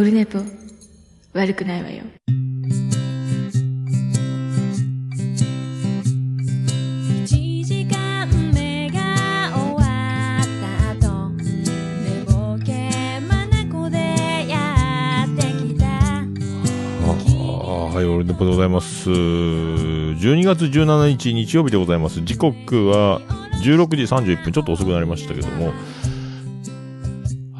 [0.00, 0.38] オルネポ、
[1.34, 2.04] 悪くないわよ。
[7.26, 7.26] 1
[7.62, 9.82] 時間目が終わ
[10.40, 11.36] った後
[13.90, 15.84] でやってきた
[17.94, 19.10] はい、俺でございます。
[19.10, 22.22] 12月17日日曜日でございます。
[22.22, 23.20] 時刻は
[23.62, 25.74] 16時31分、ちょっと遅くなりましたけども、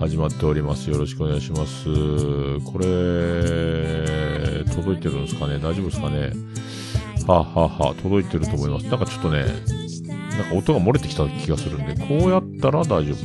[0.00, 0.88] 始まっております。
[0.88, 1.84] よろしくお願いします。
[2.64, 5.56] これ、届いてるんですかね？
[5.58, 6.32] 大丈夫ですかね？
[7.26, 8.86] はあ、ははあ、届いてると思います。
[8.86, 13.16] なんかちょっとね、なんか音が漏れてきた気がするんで、こうやったら大丈夫。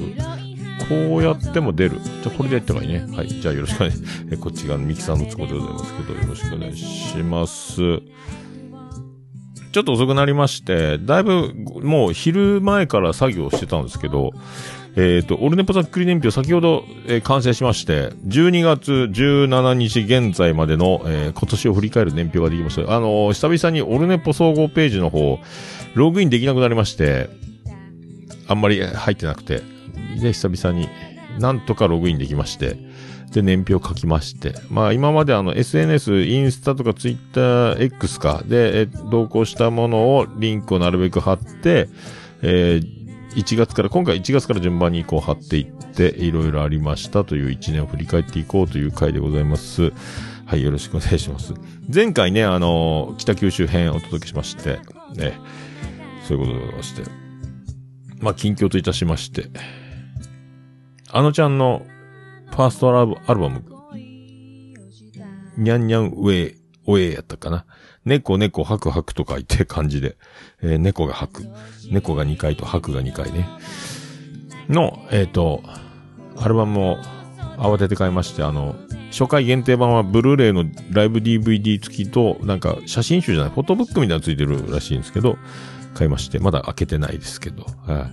[0.90, 2.02] こうやっても出る。
[2.02, 3.06] じゃあこれでやった方がいいね。
[3.16, 3.30] はい。
[3.30, 4.38] じゃあよろしくお願いします。
[4.38, 8.02] こっちがミキサーの都合でございますけど、よろしくお願いします。
[9.72, 11.54] ちょっと遅くなりまして、だいぶ、
[11.84, 14.34] もう昼前から作業してたんですけど、
[14.98, 22.96] えっ、と、オルネポざっくり年表先ほど、えー完成しまして、12月17日現在までの、えー今年を振り返る年表ができました。
[22.96, 25.40] あの久々にオルネポ総合ページの方、
[25.96, 27.30] ログインできなくなりまして、
[28.48, 29.62] あんまり入ってなくて、
[30.22, 30.88] で、久々に
[31.40, 32.78] なんとかログインできまして、
[33.34, 34.54] で、年表書きまして。
[34.70, 41.90] まあ、今まであの、SNS、インスタとかツイッター X か、で、え同行したものを、リンクをなるべく貼って、
[42.42, 43.05] えー
[43.36, 49.92] 1月から、今回1月から順番にこう貼っていって、いろいろありましたという1年を振り返っていこうという回でございます。
[50.46, 51.54] はい、よろしくお願いします。
[51.94, 54.80] 前回ね、あの北九州編お届けしまして、
[55.16, 55.38] ね、
[56.28, 57.04] そういうことでございまして。
[58.22, 59.50] まあ、近況といたしまして、
[61.12, 61.86] あのちゃんの
[62.52, 63.64] ファーストアルバアルバム、
[65.58, 66.58] にゃんにゃんウェイ、
[66.88, 67.66] ウェイやったかな。
[68.06, 70.16] 猫猫吐く吐くとか言って感じで、
[70.62, 71.50] えー猫が吐く。
[71.92, 73.48] 猫が2回と吐くが2回ね。
[74.70, 75.62] の、えっ、と、
[76.38, 76.98] アルバムを
[77.58, 78.76] 慌てて買いまして、あの、
[79.12, 85.38] 初回限定版はブルーレイのライブ DVD 付きと、なんか写真集じゃない、フォトブックみたいなのついてるらしいんですけど、
[85.94, 88.10] 買いまして、まだ開けてないですけど、は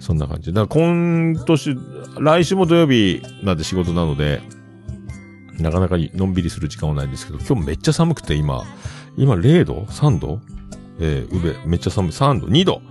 [0.00, 0.02] い。
[0.02, 0.52] そんな感じ。
[0.52, 1.76] だから今年、
[2.18, 4.42] 来週も土曜日なんで仕事なので、
[5.58, 8.64] なかなかのんびりする時間はないんですけど、今日めっちゃ寒くて今、
[9.16, 10.40] 今0度 ?3 度？
[11.00, 12.12] えー、宇部、めっちゃ寒い。
[12.12, 12.82] 3度 ?2 度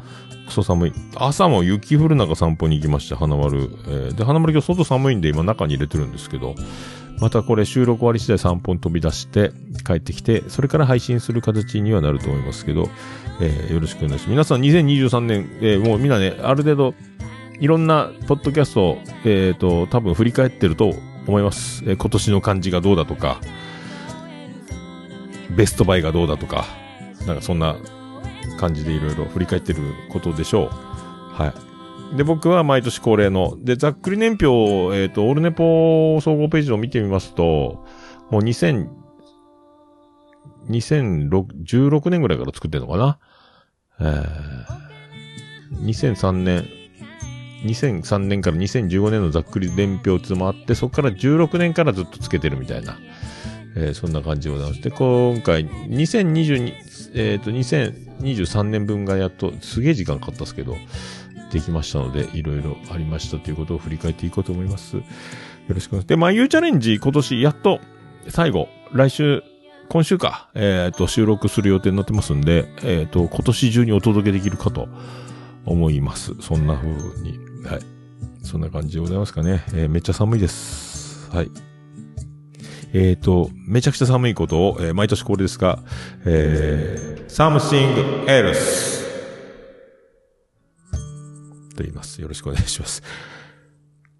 [0.48, 0.94] クソ寒い。
[1.16, 3.70] 朝も雪降る中散歩に行きました、花丸。
[3.88, 6.56] えー、で、花丸今日外寒いんで今中に入れてるんですけど、
[7.20, 9.52] またこれ収録終わり次第散歩に飛び出して
[9.86, 12.90] 帰ってきて、それから配信する形にはなると思いますけど、
[13.40, 14.30] えーよろしくお願いします。
[14.30, 16.94] 皆さん2023年、えーもうみんなね、ある程度、
[17.60, 20.94] いろんなポッドキャスト、えっ、と、多分振り返ってると
[21.28, 21.84] 思います。
[21.86, 23.40] えー今年の感じがどうだとか、
[25.56, 26.66] ベストバイがどうだとか、
[27.28, 27.76] なんかそんな
[28.60, 29.80] 感じでいろいろ振り返ってる
[30.12, 30.70] ことでしょう。
[31.34, 31.54] は
[32.14, 32.18] い。
[32.18, 37.86] で、僕は毎年恒例の、で、ざっくり年表を、えっ、と、オールネポ総合ページを見てみますと、
[38.30, 38.88] もう2000、
[40.70, 43.20] 2016年ぐらいから作ってるのかな？
[44.00, 46.68] えー、2003年、
[47.66, 52.98] 2003年から2015年のざっくり年表つもあって、そこから16年からずっとつけてるみたいな、
[53.76, 56.74] えーそんな感じでございまして、今回、2022、
[57.14, 60.76] えっ、と、2023年分がやっと、すげえ時間かかったですけど、
[61.52, 64.98] できましたので、いろいろありましたということを振り返っていこうと思います。
[64.98, 65.04] よ
[65.70, 66.08] ろしくお願いします。
[66.08, 67.80] で、まあ、ゆうチャレンジ、今年、やっと、
[68.30, 69.44] 最後、来週、
[69.90, 74.88] 今週か、えっ、と、収録する予定になってますんで、えっ、と、今年中にお届けできるかと
[75.66, 76.34] 思います。
[76.42, 76.90] そんな風
[77.22, 77.38] に。
[77.66, 77.82] はい。
[78.44, 79.64] そんな感じでございますかね。
[79.74, 81.30] えーめっちゃ寒いです。
[81.32, 81.73] はい。
[82.94, 85.80] えっ、と、めちゃくちゃ寒いことを、えー毎年恒例ですが、
[86.26, 89.04] えー、something else
[91.76, 92.22] と言います。
[92.22, 93.02] よろしくお願いします。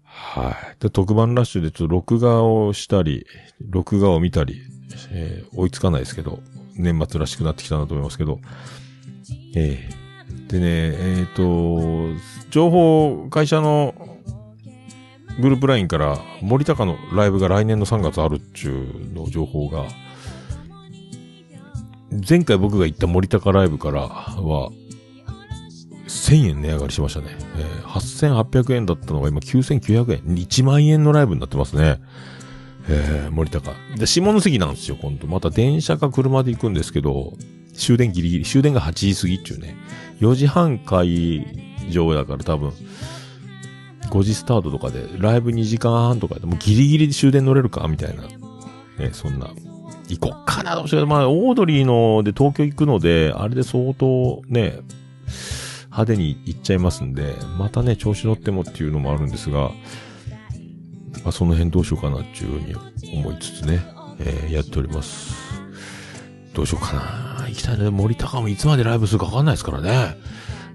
[0.02, 0.82] はい。
[0.82, 3.26] で、特番ラッシュでちょっと録画をしたり、
[3.60, 4.60] 録画を見たり、
[5.12, 6.40] えー追いつかないですけど、
[6.74, 8.40] 年末らしくなってきたなと思いますけど、
[9.54, 10.04] えー
[10.48, 10.66] でね、
[10.98, 12.10] えっ、と、
[12.50, 13.94] 情報、会社の
[15.40, 19.84] グループラインから森高のライブが来年の3月あるっちゅうの情報が、
[22.28, 24.70] 前回僕が行った森高ライブからは、
[26.06, 27.26] 1000円値上がりしましたね。
[27.56, 30.34] えー8800円だったのが今9900円。
[30.34, 32.00] 1万円のライブになってますね。
[32.88, 33.72] えー森高。
[33.96, 35.28] で、下関なんですよ、今度。
[35.28, 37.34] また電車か車で行くんですけど、
[37.76, 39.76] 終電ギリギリ、終電が8時過ぎっちゅうね。
[40.20, 41.46] 4時半会
[41.90, 42.72] 場だから多分、
[44.14, 48.22] 5時スタートとかで、ライブ2時間半とかで、もうギリギリで終電乗れるかみたいな。
[48.22, 49.50] ね、そんな。
[50.08, 51.06] 行こっかな、どうしよう。
[51.06, 54.78] まあ、オードリーので東京行くので、あれで相当ね、
[55.86, 59.72] 派手に行っちゃいますんで、またね、調子乗ってもっていうのもあるんですが、
[61.24, 63.84] まあ、その辺どうしようかなっていうふうに思いつつね、
[64.20, 65.34] えーやっております。
[66.52, 66.92] どうしようか
[67.40, 67.48] な。
[67.48, 67.90] 行きたいね。
[67.90, 70.16] 森高もいつまでライブするかわかんないですからね。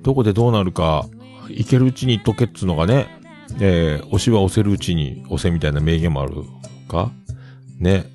[0.03, 1.05] どこでどうなるか、
[1.47, 3.18] 行けるうちに行っとけっつうのがね、
[3.59, 6.43] えー、押しは押せるうちに押せみたいな名言もある
[6.87, 7.11] か？
[7.79, 8.05] ね。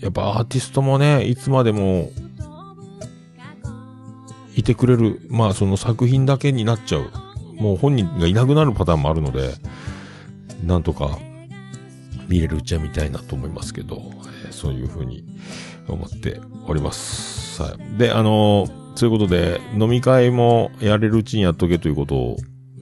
[0.00, 2.10] やっぱアーティストもね、いつまでも、
[4.54, 7.10] いてくれる、まあその作品だけになっちゃう。
[7.54, 9.54] もう本人がいなくなるパターンもあるので、
[10.64, 11.18] なんとか
[12.28, 13.96] 見れるうちは見たいなと思いますけど、
[14.44, 15.24] えーそういうふうに
[15.88, 17.62] 思っております。
[17.62, 17.98] はい。
[17.98, 22.36] で、あのーそういうことで、飲み会もやれるうちにやっとけということを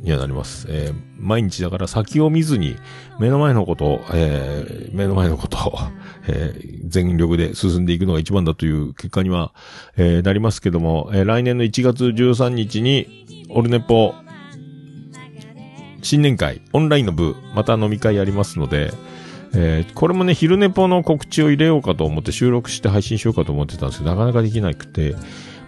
[0.05, 0.67] にはなります。
[0.71, 2.77] えー毎日だから先を見ずに、
[3.19, 5.79] 目の前のこと、えー目の前のことを、
[6.29, 9.53] えー全力で進んでいくのが一番だという結果には、
[9.97, 14.15] えーなりますけども、えー来年の1月13日に、オルネポ、
[16.03, 18.93] 新年会、オンラインの部、また飲み会やりますので、
[19.55, 25.15] えーこれもね、昼寝ぽの告知を入れようかと思って収録して配信しようかと思ってたんですけど、なかなかできなくて、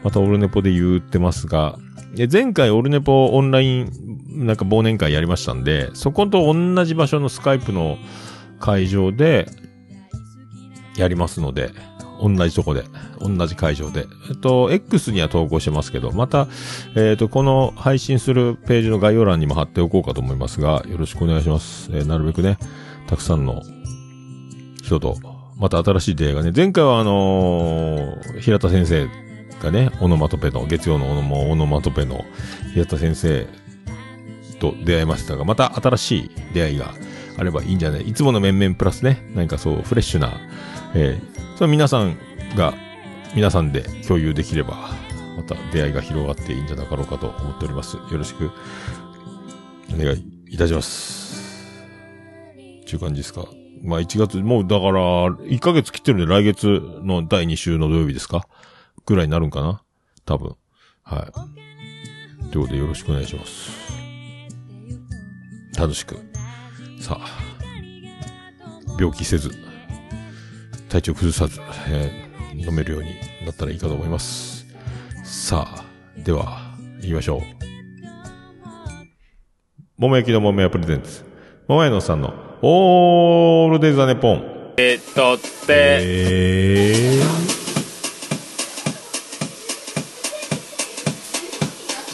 [0.05, 1.79] またオルネポで言ってますが、
[2.15, 7.99] で前回オルネポオンライン、なんか忘年会やりましたんで、そこと同じ場所のスカイプの
[8.61, 9.47] 会場で、
[10.97, 11.71] やりますので、
[12.21, 12.85] 同じとこで、
[13.21, 14.07] 同じ会場で。
[14.31, 16.49] えっと、X には投稿してますけど、また、
[16.97, 21.91] えっと、この配信するページの概要欄にも貼っておこうかと思いますが、よろしくお願いします。
[21.93, 22.59] えーなるべくね、
[23.07, 23.63] たくさんの
[24.83, 25.17] 人と、
[25.59, 29.09] また新しい出会いがね、前回はあのー平田先生
[29.63, 32.25] がね、オノマトペの、月曜のオノオノマトペの
[32.73, 33.47] 平田先生
[34.59, 36.95] と出会いましたが、また新しい出会いが
[37.39, 38.03] あればいいんじゃない？
[38.03, 40.33] いつもの面々プラスね、何かそう、フレッシュな、
[40.95, 42.17] えー、それ皆さん
[42.57, 42.75] が、
[43.35, 44.91] 皆さんで共有できれば、
[45.37, 47.97] また出会いが広がっていいんじゃなかろうかと思っております。
[47.97, 48.51] よろしく、
[49.95, 51.77] お願いいたします。
[52.83, 53.45] っていう感じですか？
[53.83, 54.93] まあ1月、もうだから、
[55.31, 58.49] 1ヶ月切ってるんで来月の第2週の土曜日ですか？
[59.05, 59.83] ぐらいになるんかな？
[60.25, 60.57] 多分。
[61.03, 62.51] はい。
[62.51, 63.86] ということでよろしくお願いします。
[65.77, 66.17] 楽しく。
[67.01, 67.29] さあ、
[68.99, 69.51] 病気せず、
[70.89, 72.27] 体調崩さず、えー
[72.57, 73.15] 飲めるように
[73.45, 74.67] なったらいいかと思います。
[75.25, 75.85] さあ、
[76.17, 77.41] では、行きましょう。
[79.99, 81.25] 桃焼きの桃屋プレゼンツ。
[81.69, 84.73] 桃屋のさんの、オールデイザネポン。
[84.79, 87.21] えっとって、え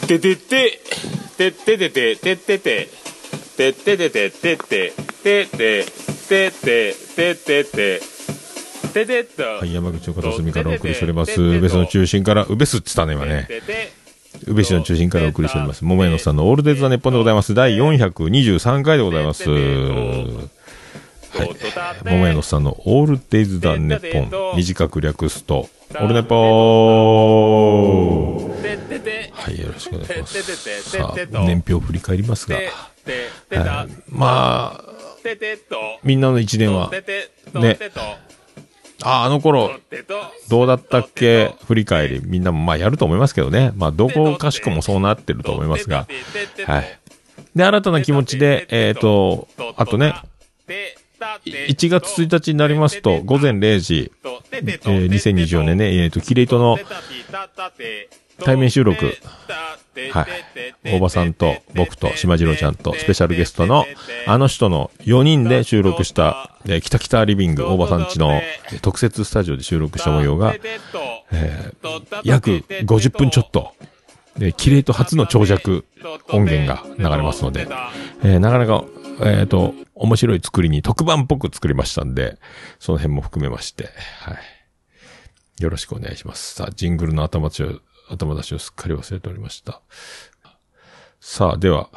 [0.06, 0.80] ててて、
[1.38, 3.01] てててて、ててて、て
[3.56, 5.84] ててて、てて、てて、
[6.28, 8.00] てて、ててて、
[8.92, 11.40] ててはい、山口の片隅からお送りしております。
[11.40, 13.48] 宇部市の中心から、宇部市って言ったね、今ね。
[14.46, 15.84] 宇部市の中心からお送りしております。
[15.84, 17.54] 桃屋のさんのオールデイズ・ザ・ネッポンでございます。
[17.54, 19.48] 第423回でございます。
[19.48, 19.56] は
[21.44, 21.48] い。
[22.04, 24.56] 桃屋のさんのオールデイズ・ザ・ネッポン。
[24.56, 28.52] 短く略すと、オールネポー
[29.32, 30.90] はい、よろしくお願いします。
[30.90, 32.56] さあ、年表を振り返りますが、
[33.04, 33.28] て
[34.08, 34.84] まあ、
[35.22, 37.78] ててと、みんなの一年は、ててと、ね。
[39.04, 39.70] あ、あの頃、
[40.48, 41.54] どうだったっけ？
[41.66, 43.72] 振り返り、みんなもまあやると思いますけどね。
[43.76, 46.06] まあ、どこかしこもそうなってると思いますが、
[46.66, 46.98] はい。
[47.54, 50.14] で、新たな気持ちで、えっ、と、あとね、
[51.44, 54.12] 1月1日になりますと、午前0時、
[54.52, 56.78] ええー2024年ね、えっ、と、キレイトの
[58.44, 59.16] 対面収録、
[60.12, 60.26] はい。
[60.84, 63.84] 大場さんと僕と島次郎ちゃんとスペシャルゲストの
[64.26, 68.40] あの人の4人で収録した、えー、北北リビング大場さんちの
[68.80, 73.72] 特設スタジオで収録した模様が、えー約50分ちょっと、
[74.38, 75.84] で、キレイト初の長尺
[76.30, 77.66] 音源が流れますので、
[78.22, 78.84] えーなかなか、
[79.20, 82.38] えっ、と、面白い作りに特番っぽく作りましたんで、
[82.78, 83.88] その辺も含めまして、
[84.20, 85.62] はい。
[85.62, 86.54] よろしくお願いします。
[86.54, 87.80] さあ、ジングルの頭出しを、
[88.16, 89.80] 頭出しをすっかり忘れておりました。
[91.20, 91.90] さあ、では、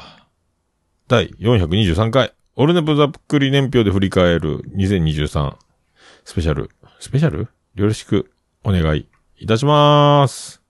[1.07, 5.55] 第423回、オルネポざっくり年表で振り返る2023
[6.24, 6.69] スペシャル、
[7.00, 7.50] スペシャル？
[7.75, 8.31] よろしく
[8.63, 9.07] お願い
[9.38, 10.62] いたしまーす。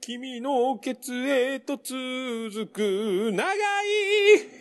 [0.00, 3.44] 君のケツへと続く長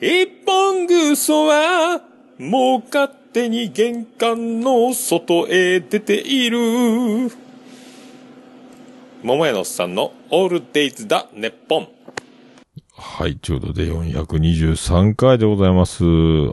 [0.01, 2.03] い一本ぐそは
[2.37, 7.31] もう勝手に玄関の外へ出ている。
[9.23, 11.87] 桃屋のおっさんのオールデイズだネッポン。
[12.91, 16.03] はい、ちょうどで423回でございます。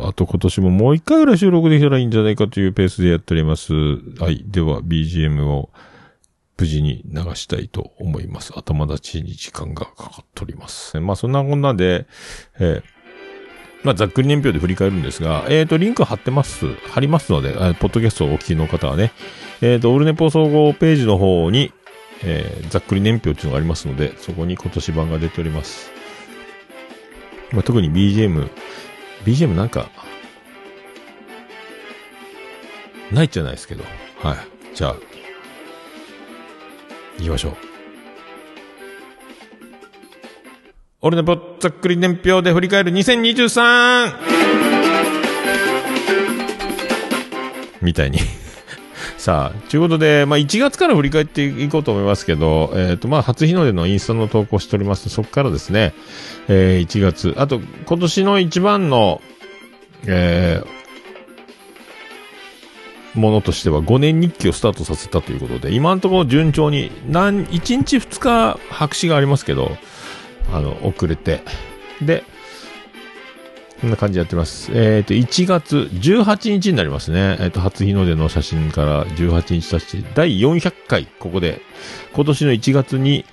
[0.03, 3.73] あと今年ももう一回ぐらい収録できたらいいんじゃないかというペースでやっております。
[3.73, 5.71] はい、では BGM を
[6.59, 8.53] 無事に流したいと思います。
[8.55, 11.01] 頭立ちに時間がかかっております。
[11.01, 12.07] まあそんなこんなで、
[12.59, 12.99] えー
[13.85, 19.13] まあ、ざっくり年表で振り返るんですが、えっ、と、リンク貼ってます、貼りますので、ポッドキャストをお聞きの方はね、
[19.61, 21.73] えっ、と、オールネポ総合ページの方に、
[22.25, 25.91] えーざっくり年表っていうのがありますので、そこに今年版が出ております。
[27.53, 28.49] まあ、特に BGM、
[29.25, 29.91] BGM なんか、
[33.11, 33.85] ないじゃないですけど、
[34.19, 34.37] はい。
[34.75, 34.97] じゃあ、
[37.19, 37.57] 行きましょう。
[41.01, 44.13] 俺のぼっざっくり年表で振り返る 2023!
[47.81, 48.19] みたいに。
[49.19, 55.09] さあ、ということで、まあ、1月から振り返っていこうと思いますけど、えっ、と、まあ、初日の出のインスタの投稿しております。
[55.09, 55.93] そこからですね、
[56.47, 59.21] えー1月、あと、今年の一番の、
[60.07, 60.79] えー
[63.15, 69.77] ものとしては5年日記をスタートさせたということで、今のところ順調に、何、1日2日白紙がありますけど、
[70.53, 71.43] あの、遅れて。
[72.01, 72.23] で、
[73.81, 74.71] こんな感じでやってます。
[74.75, 77.37] えっ、と、1月18日になりますね。
[77.41, 81.61] えっ、と、初日の出の写真から18日たし、第400回、ここで、
[82.13, 83.25] 今年の1月に、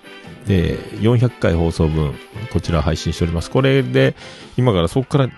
[0.47, 2.13] えー400回放送分、
[2.53, 3.49] こちら配信しております。
[3.49, 4.15] これで、
[4.55, 5.29] 今からそこから、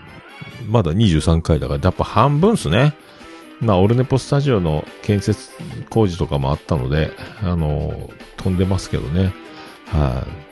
[0.66, 2.94] まだ23回だから、やっぱ半分っすね。
[3.60, 5.50] まあ、オルネポスタジオの建設
[5.90, 7.12] 工事とかもあったので、
[7.42, 9.32] あの飛んでますけどね。
[9.86, 10.47] はい、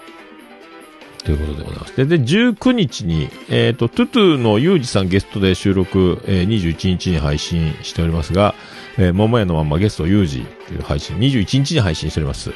[1.26, 1.96] ということでございます。
[1.96, 8.54] で、で、19日に、えっ、と、トゥトゥのユージさんゲストで収録、えー21日に配信しておりますが、
[8.96, 12.52] えー、桃屋のまんまゲストユージという配信、21日に配信しております。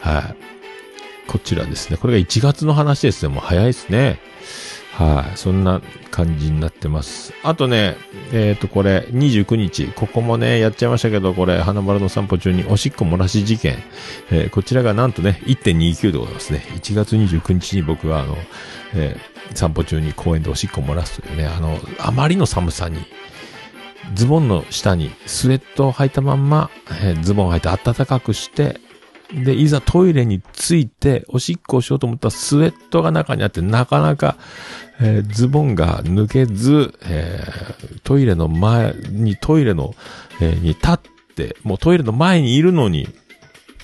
[0.00, 0.36] はい、
[1.28, 1.96] こちらですね。
[1.96, 3.32] これが1月の話ですね。
[3.32, 4.18] もう早いですね。
[4.96, 5.82] はい、そんな
[6.12, 7.32] 感じになってます。
[7.42, 7.96] あとね、
[8.32, 13.78] えっ、と、これ、29日、ここもね、やっちゃいましたけど、これ、花丸の散歩中におしっこ漏らし事件、
[14.30, 16.64] えーこちらがなんとね、1.29でございますね。
[16.76, 18.36] 1月29日に僕は、あの、
[18.94, 23.04] えー散歩中に公園でおしっこ漏らすというね、あの、あまりの寒さに、
[24.14, 26.70] ズボンの下にスウェットを履いたまんま、
[27.02, 28.80] えズボンを履いて暖かくして、
[29.42, 34.36] で、いざトイレに着いて、おしっこをしようと思ったらスウェットが中にあって、なかなか、
[35.00, 39.94] えーズボンが抜けず、えートイレの前に、トイレの、
[40.40, 40.98] えーに立っ
[41.34, 43.08] て、もうトイレの前にいるのに、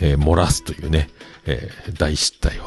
[0.00, 1.08] えー漏らすというね、
[1.46, 2.62] えー大失態を。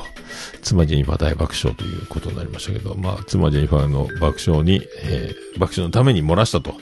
[0.61, 6.73] 妻ジェニファ大爆笑ということになりましたけど、まあ、妻ジェニファの爆笑に、えー爆笑のために漏らしたと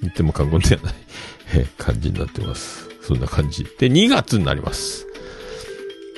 [0.00, 0.94] 言っても過言ではない、
[1.54, 2.88] えー感じになってます。
[3.02, 3.64] そんな感じ。
[3.78, 5.06] で、2月になります。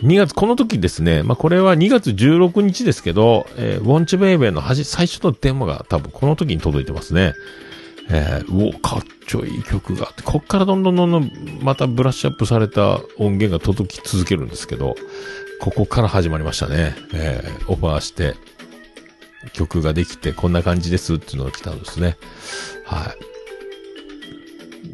[0.03, 7.35] 2月、この時ですね、まあ、これは2月16日ですけど、えー、ウォンチベイベーのはじ、最初のデモが多分この時に届いてますね。
[8.09, 11.31] えー、うお、かっちょいい曲があって、こっからどんどんどんどん
[11.62, 14.95] またブラッシュアップされた音源が届き続けるんですけど、
[15.61, 16.95] ここから始まりましたね。
[17.15, 18.35] えー、オファーして、
[19.53, 22.17] 曲ができて、こんな感じですっていうのが来たんですね。
[22.85, 23.15] は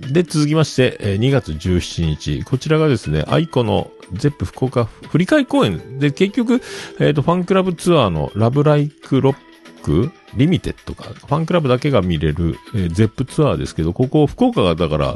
[0.08, 0.12] い。
[0.12, 2.44] で、続きまして、2月17日。
[2.44, 5.98] こちらがですね、 aikoの Zepp 福岡振り替公演。
[5.98, 6.60] で、結局、
[6.98, 15.14] えっ、と、ファンクラブツアーの Love Like Rock Limited か、ファンクラブだけが見れる、えー Zeppツアーですけど、ここ、福岡がだから、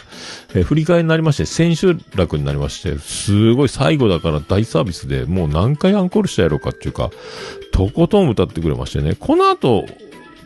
[0.54, 7.10] えー振り替えになりまして、千秋楽になりまして、すごい最後だから大サービスで、もう何回アンコールしたやろうかっていうか、
[7.72, 9.14] とことん歌ってくれましてね。
[9.18, 9.86] この後、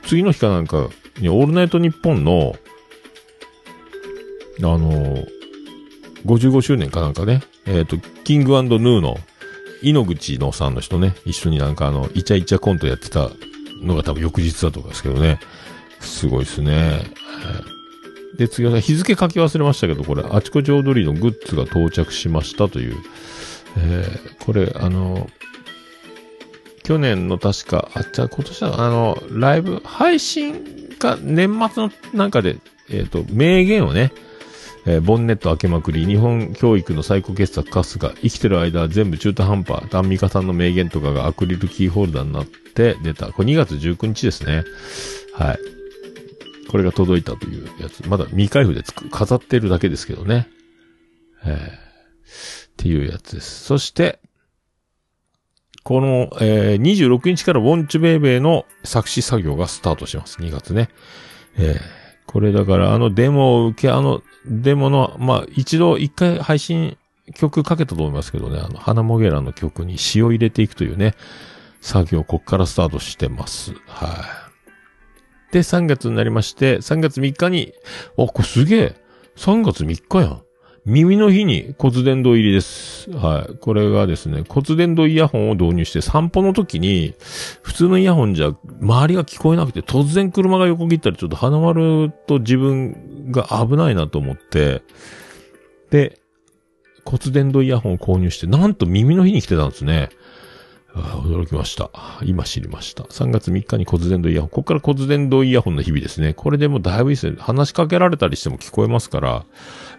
[0.06, 0.88] 次の日かなんか
[1.18, 2.54] に、オールナイトニッポンの、
[4.58, 5.24] あの、
[6.26, 9.18] 55周年かなんかね、えっ、と、キングヌーの、
[9.82, 13.30] 井ノ口のさんの人ね、一緒になんかあの、イチャイチャコントやってた
[13.82, 15.40] のが多分翌日だと思いますけどね。
[16.00, 17.02] すごいですね。
[18.36, 22.96] で、次は日付書き忘れましたけど、これ、あちこち踊りのグッズが到着しましたという。
[23.76, 25.28] えーこれ、あの、
[26.82, 30.64] 去年の確か、あ、じゃあ今年は、あの、ライブ、配信
[30.98, 32.56] か、年末のなんかで、
[32.88, 34.12] えっ、と、名言をね、
[34.86, 43.32] えーボンネット開けまくり、日本教育の最高傑作カスが、生きてる間は全部中途半端、アンミカさんの名言とかがアクリルキーホルダーになって出た。
[43.32, 44.64] これ2月19日ですね。
[45.34, 45.58] はい。
[46.70, 48.06] これが届いたというやつ。
[48.08, 50.48] まだ未開封でつく飾ってるだけですけどね。
[51.44, 51.90] えー
[52.70, 53.64] っていうやつです。
[53.64, 54.20] そして、
[55.82, 60.38] この、えー26日からウォンチュベイベーの作詞作業がスタートします。
[60.38, 60.88] 2月ね。
[61.58, 61.99] えー
[62.30, 66.96] これだからあのデモを受け、あのデモの、まあ一度一回配信
[67.34, 71.16] 曲かけたと思いますけどね、あの花もげらの曲に詩を入れていくというね、
[71.80, 73.72] 作業こっからスタートしてます。
[73.86, 74.24] は
[75.50, 75.52] い。
[75.52, 77.72] で、3月になりまして、3月3日に、
[78.16, 78.96] あ、これすげえ。
[79.34, 80.42] 3月3日やん。
[80.90, 83.08] 耳の日に骨伝導入りです。
[83.12, 83.58] はい。
[83.58, 87.14] これがですね、骨伝導イヤホンを導入して散歩の時に、
[87.62, 94.82] 普通のイヤホンじゃ周りが聞こえなくて、突然車が横切ったらちょっと花丸と自分が危ないなと思って、
[95.90, 96.18] で、
[97.04, 100.08] 骨伝導イヤホンを購入して、なんと耳の日に来てたんですね。
[100.92, 101.90] あ驚きました。
[102.24, 103.04] 今知りました。
[103.04, 104.50] 3月3日に骨伝導イヤホン。
[104.50, 106.34] ここから骨伝導イヤホンの日々ですね。
[106.34, 107.36] これでもだいぶいいですね。
[107.38, 109.44] 話しかけられたりしても聞こえますから。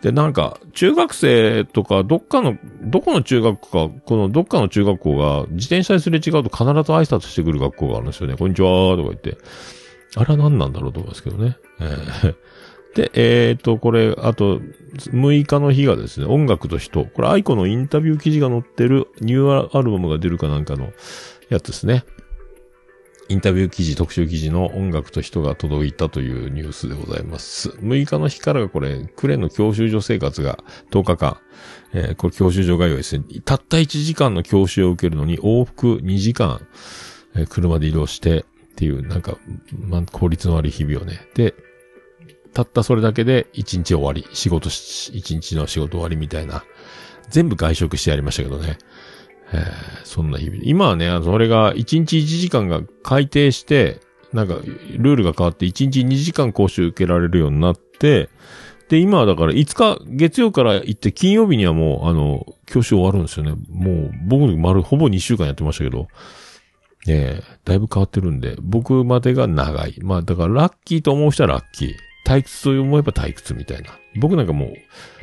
[0.01, 8.35] で、なんか、中学生とか、どっかの、どこの中学校か、このどっかの中学校が、自転車ですれ違うと必ず挨拶してくる学校があるんですよね。
[8.35, 9.37] こんにちはとか言って。
[10.15, 11.57] あれは何なんだろうと思いますけどね。
[11.79, 12.35] えー
[12.93, 14.59] で、えっ、と、これ、あと、
[15.13, 17.05] 6日の日がですね、音楽と人。
[17.05, 20.91] これ、愛子のインタビュー記事が載ってるニューアルバムが出るかなんかの
[21.49, 22.03] やつですね。
[23.31, 27.69] インタビュー記事、特集記事の音楽と人が届いたというニュースでございます。
[27.69, 30.59] 6日の日からこれ、クレの教習所生活が
[30.91, 31.37] 10日間。
[31.93, 33.23] えーこれ教習所概要ですね。
[33.45, 36.67] たった1時間の教習を受けるのに往復2時間、
[37.35, 38.43] えー車で移動してっ
[38.75, 39.37] ていう、なんか、
[39.79, 41.25] まあ、効率の悪い日々をね。
[41.33, 41.53] で、
[42.53, 44.27] たったそれだけで1日終わり。
[44.33, 46.65] 仕事し、1日の仕事終わりみたいな。
[47.29, 48.77] 全部外食してやりましたけどね。
[49.53, 50.61] えーそんな日々。
[50.63, 54.01] 今はね、それが1日1時間が改定して、
[54.33, 54.55] なんか、
[54.97, 58.29] ルールが変わって1日2時間講習受けられるようになって、
[58.89, 63.53] で、今はだから5日、月曜から行って金曜日にはもう、あの、教習終わるんですよね。
[63.69, 66.09] もう、僕丸、ほぼ2週間やってましたけど、
[67.07, 69.95] ええだいぶ変わってるんで、僕までが長い。
[70.01, 71.95] まあ、だからラッキーと思う人はラッキー。
[72.25, 73.97] 退屈と思えば退屈みたいな。
[74.19, 74.73] 僕なんかもう、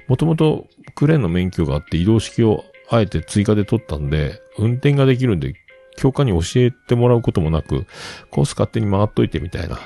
[0.08, 5.54] もともとクレーンの免許があって移動式をあえて追加で取ったんで、運転ができるんで、
[5.96, 7.86] 教官に教えてもらうこともなく、
[8.30, 9.78] コース勝手に回っといてみたいな。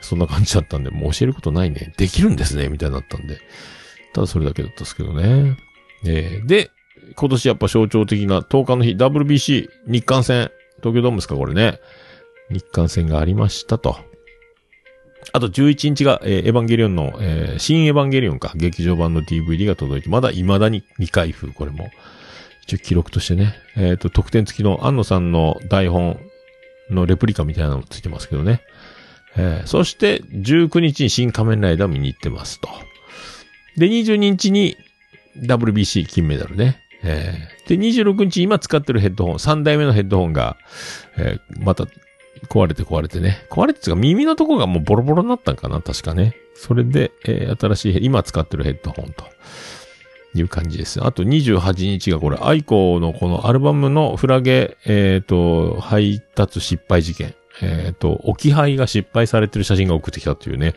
[0.00, 1.94] そんな感じだったんで、もう教えることないね。
[1.96, 3.38] できるんですね、みたいになったんで。
[4.12, 5.56] ただそれだけだったんですけどね。
[6.06, 6.70] えーで、
[7.16, 11.78] 今年やっぱ象徴的な10日の日、WBC 日韓戦、東京ドームですか、これね。
[12.50, 13.96] 日韓戦がありましたと。
[15.32, 21.88] あと11日が、えーエヴァンゲリオンの、えー新エヴァンゲリオンか、劇場版の DVD が届いて、まだ未だに未開封、これも。
[22.64, 23.54] 一応記録としてね。
[23.76, 26.18] えっ、と、特典付きの安野さんの台本
[26.90, 28.62] のレプリカみたいなのついてますけどね。
[29.36, 32.68] えーそして、19日にシン・仮面ライダー見に行ってますと。
[33.76, 34.76] で、22日に
[35.42, 36.80] WBC 金メダルね。
[37.02, 40.56] えーで、26日今使ってるヘッドホン、3代目のヘッドホンが、
[41.18, 41.86] えーまた
[42.48, 43.46] 壊れて壊れてね。
[43.50, 46.34] 壊れてつか耳のとこがもうボロボロになったんかな確かね。
[46.54, 49.26] それで、えー新しい、今使ってるヘッドホンと。
[50.34, 51.04] いう感じです。
[51.04, 57.34] あと28日がこれ、 aikoのこのアルバムのフラゲ、えっ、と、配達失敗事件。
[57.62, 60.74] えっ、と、置き配が失敗されてる写真が送ってきたというね。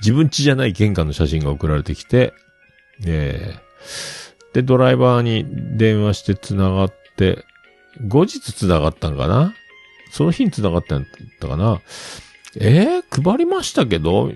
[0.00, 2.32] 自分家じゃない玄関の写真が送られてきて、
[3.06, 3.60] えー
[4.52, 7.44] で、ドライバーに電話して繋がって、
[8.08, 9.54] 後日繋がったんかな？
[10.10, 11.80] その日に繋がったんだったかな？
[12.58, 14.28] えー、配りましたけど？
[14.28, 14.32] っ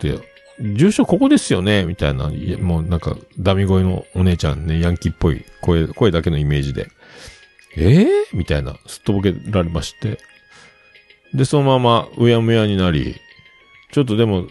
[0.00, 0.16] て、
[0.60, 1.84] 住所ここですよね？
[1.84, 6.88] みたいな、もうなんか、ダミ声のお姉ちゃんね、ヤンキーっぽい声、声だけのイメージで。
[7.76, 8.04] え？
[8.04, 10.18] ー、みたいな、すっとぼけられまして。
[11.32, 13.16] で、そのまま、うやむやになり、
[13.92, 14.46] ちょっとでも、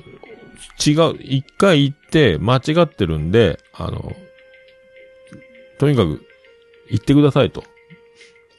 [0.85, 4.15] 違う、一回行って間違ってるんで、あの、
[5.79, 6.25] とにかく、
[6.89, 7.63] 行ってくださいと。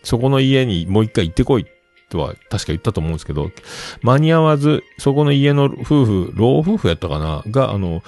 [0.03, 1.67] そこの家にもう一回行ってこい
[2.09, 3.51] とは確か言ったと思うんですけど、
[4.03, 7.43] 間に合わず、そこの家の夫婦、老夫婦やったかな？
[7.51, 8.03] が、あの、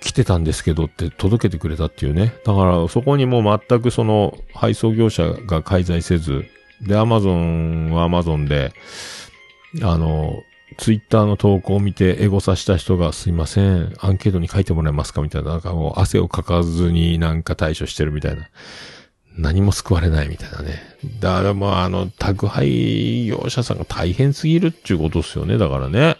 [0.00, 2.32] 来てたんですけどって届けてくれたっていうね。
[2.44, 6.44] だから、そこにもう全くその配送業者が介在せず、
[6.80, 8.72] で、アマゾンはアマゾンで、
[9.82, 10.42] あの、
[10.76, 15.22] ツイッターの投稿を見てエゴさした人がすいません、アンケートに書いてもらえますか？
[15.22, 18.48] みたいな、なんかもう汗をかかずになんか対処してるみたいな。
[19.38, 20.82] 何も救われないみたいなね。
[21.20, 25.58] だからまあ、あの、宅配業者さんが大変すぎるっていうことですよね。
[25.58, 26.16] だからね。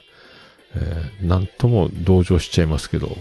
[0.75, 3.17] えーなんとも同情しちゃいますけど。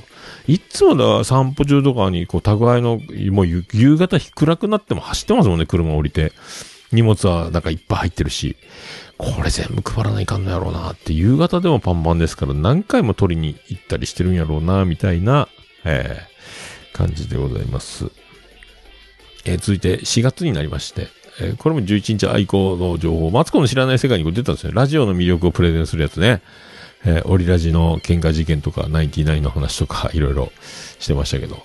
[0.47, 6.31] いつもだから散歩中とかに、こう、宅配の、もう夕夕方暗くなっても走ってますもんね、車降りて。
[6.91, 8.55] 荷物はなんかいっぱい入ってるし。
[9.17, 15.47] これ全部配らないかんのやろうなって、夕方でもパンパンですから何回も取りに行ったりしてるんやろうな、みたいな、
[15.86, 16.38] えー
[16.97, 18.10] 感じでございます。
[19.47, 21.07] えー続いて4月になりまして、
[21.41, 24.71] えーこれも11日愛好の情報、マツコの知らない世界にこれ出たんですよ。
[24.73, 26.41] ラジオの魅力をプレゼンするやつね。
[27.05, 30.51] えーオリラジの喧嘩事件とか、ナインティナインの話とか、いろいろ
[30.99, 31.63] してましたけど、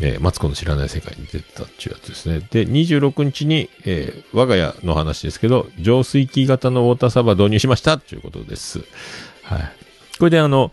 [0.00, 2.40] えーマツコの知らない世界に出てたっていうやつですね。
[2.50, 8.80] で、26日に、えー我が家の話ですけど、浄水器型のウォーターサーバー導入しましたということです。
[9.42, 9.72] はい。
[10.18, 10.72] これであの、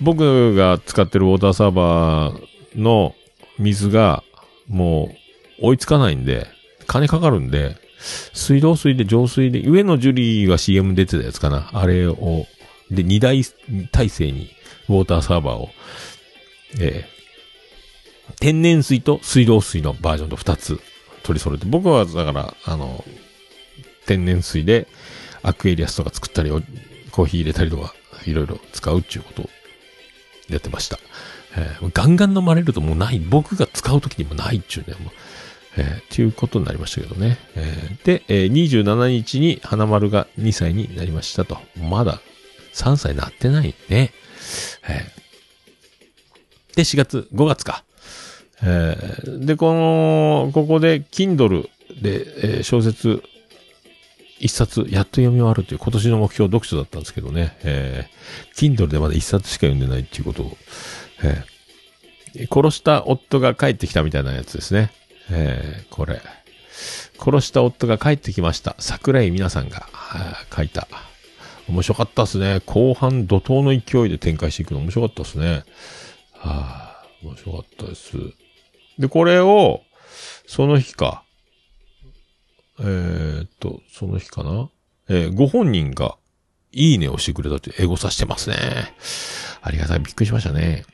[0.00, 3.14] 僕が使ってるウォーターサーバーの、
[3.58, 4.22] 水が
[4.68, 5.16] もう
[5.60, 6.46] 追いつかないんで、
[6.86, 7.76] 金かかるんで、
[8.32, 11.70] 水道水で浄水で、上のジュリーが CM 出てたやつかな。
[11.72, 12.46] あれを、
[12.90, 13.42] で、二台
[13.90, 14.50] 体制に
[14.88, 15.70] ウォーターサーバーを、
[16.80, 17.16] えー
[18.40, 20.80] 天然水と水道水のバージョンと二つ
[21.22, 23.04] 取り揃えて、僕はだから、あの、
[24.06, 24.88] 天然水で
[25.42, 26.50] アクエリアスとか作ったり、
[27.12, 27.94] コーヒー入れたりとか、
[28.26, 29.50] いろいろ使うっていうことを
[30.48, 30.98] やってました。
[31.56, 35.12] えーガンガン飲まれるともうない、僕が使う時にもないっちゅうね、もう。
[35.78, 37.38] えーっていうことになりましたけどね。
[37.54, 41.58] えーで、えー27日に花丸が2歳になりましたと。
[41.78, 42.20] まだ
[42.74, 44.12] 3歳なってないね。
[44.88, 47.84] えーで、4月、5月か。
[48.62, 51.68] えーで、この、ここで、Kindle
[52.00, 53.22] で、えー小説、
[54.38, 60.56] 一冊、やっと読み終わるという今年の目標読書だったんですけどね、えー、Kindle でまだ一冊しか読んでないっていうことを、
[61.22, 61.56] えー
[62.52, 64.90] 殺した夫が帰ってきたみたいなやつですね。
[65.30, 66.20] えーこれ。
[67.18, 68.76] 殺した夫が帰ってきました。
[68.78, 69.86] 桜井皆さんが
[70.54, 70.86] 書いた。
[71.68, 72.60] 面白かったですね。
[72.66, 75.64] 後半怒涛の勢いで展開していくの面白かったですね。
[76.34, 78.16] はあ、面白かったです。
[78.98, 79.82] で、これを、
[80.46, 81.24] その日か。
[82.78, 84.70] えーっと、その日かな。
[85.08, 86.16] えーご本人が、
[86.72, 88.56] いいねをしてくれたというエゴさしてますね。
[89.62, 90.00] ありがたい。
[90.00, 90.84] びっくりしましたね。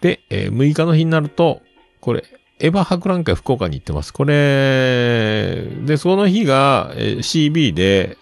[0.00, 1.62] で、えー6日の日になると、
[2.00, 2.24] これ、
[2.60, 4.12] エヴァ博覧会福岡に行ってます。
[4.12, 8.18] これ、で、その日が、え CB で、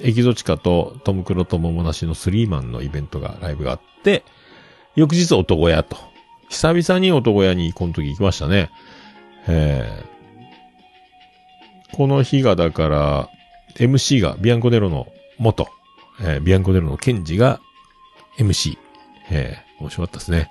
[0.00, 4.22] エキゾチカとトムクロとモモナシのスリーマンのイベントが、ライブがあって、
[4.94, 5.96] 翌日男屋と。
[6.48, 8.70] 久々に男屋にこの時行きましたね。
[9.46, 10.10] えー
[11.92, 13.28] この日がだから、
[13.74, 15.66] MC がビアンコネロの元、
[16.20, 17.60] えービアンコネロのケンジが
[18.38, 18.78] MC。
[19.30, 20.50] えー面白かったですね。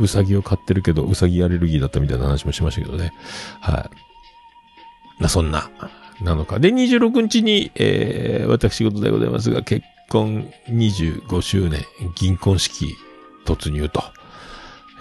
[0.00, 3.12] うさぎを飼ってるけど、うさぎアレルギーだったみたいな話もしましたけどね。
[3.60, 3.90] は
[5.18, 5.22] い。
[5.22, 5.68] ま、そんな、
[6.22, 6.58] なのか。
[6.60, 11.84] で、26日に、えー私事でございますが、結婚25周年、
[12.16, 12.94] 銀婚式
[13.44, 14.02] 突入と、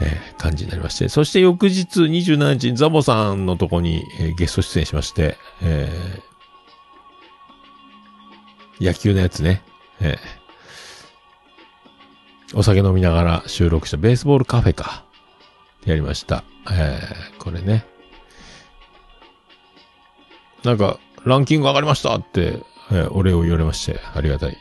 [0.02, 1.10] えー感じになりまして。
[1.10, 6.28] そして翌日27日にザボさんのとこに、えーゲスト出演しまして、えー
[8.80, 9.62] 野球のやつね、
[10.00, 10.37] えー
[12.54, 15.04] お酒飲みながら収録したベースボールカフェか。
[15.86, 16.44] やりました。
[16.72, 17.86] えーこれね。
[20.64, 22.60] なんか、ランキング上がりましたって、
[22.92, 24.58] えーお礼を言われまして、ありがたい。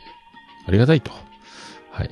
[0.67, 1.11] ありがたいと。
[1.91, 2.11] はい。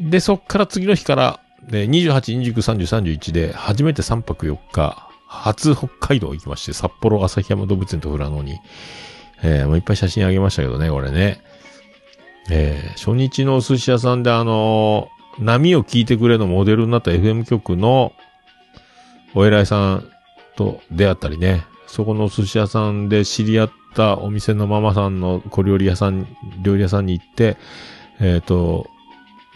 [0.00, 8.58] で、そっから次の日から、で、28、29、30、31で、初めて3泊4日、初北海道行きまして、札幌、旭山動物園と富良野に、
[9.42, 11.40] えーもういっぱい写真あげましたけどね、これね。
[12.50, 15.08] えー初日のお寿司屋さんであの
[15.38, 18.12] 波を聞いてくれのモデルになった FM 局の
[19.34, 20.10] お偉いさん
[20.56, 26.26] と出会ったりね、そこの寿司屋さんで知り合ったお店のママさんの小料理屋さん、
[26.62, 27.56] 料理屋さんに行って、
[28.20, 28.88] えっ、と、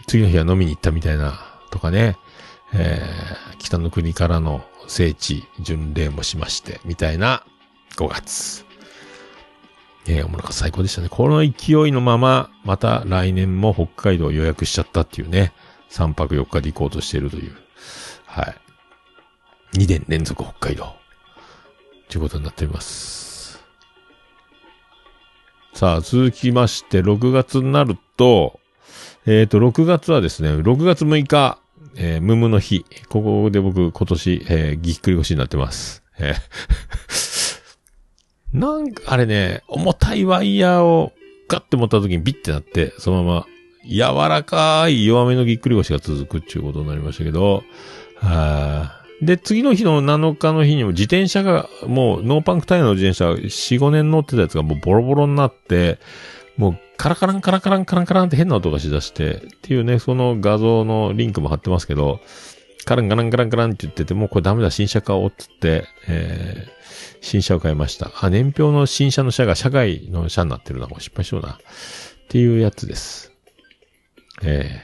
[0.07, 1.39] 次の日は飲みに行ったみたいな、
[1.71, 2.17] とかね、
[2.73, 7.43] えー北の国からの聖地巡礼もしまして、みたいな
[7.95, 8.65] 5月。
[10.07, 11.09] えー、おもろか最高でしたね。
[11.09, 15.53] この勢いのまま、また来年も北海道予約しちゃったっていうね。
[15.91, 17.55] 3泊4日で行こうとしているという。
[18.25, 18.43] は
[19.73, 19.77] い。
[19.77, 20.95] 2年連続北海道。
[22.09, 23.61] ということになっております。
[25.73, 28.59] さあ、続きまして、6月になると、
[29.25, 31.59] えっ、と、6月はですね、6月6日、
[31.95, 32.85] えー、ムムの日。
[33.09, 36.03] ここで僕、今年、えーぎっくり腰になってます。
[36.17, 36.41] えー
[38.57, 41.13] なんか、あれね、重たいワイヤーを
[41.47, 43.47] ガッて持った時にビッてなって、そのまま、
[43.85, 47.63] 柔らかい弱めのぎっくり腰が続くっていうことになりましたけど、
[48.15, 55.99] はで、次の日の7日の日にも自転車が、もうノーパンクタイヤの自転車、4、5年乗ってたやつがもうボロボロになって、
[56.57, 62.19] もうカラカランカラカランカランカランって変な音がしだして、っていうね、その画像のリンクも貼ってますけど、
[62.83, 68.11] カランカランカランカランって言ってて、もうこれダメだ、新車買おうって言って、えー、新車を買いました。
[68.21, 70.87] あ、年表の新車の車が社外の車になってるな。
[70.87, 71.51] これ失敗しような。
[71.51, 71.57] っ
[72.27, 73.30] ていうやつです。
[74.43, 74.81] え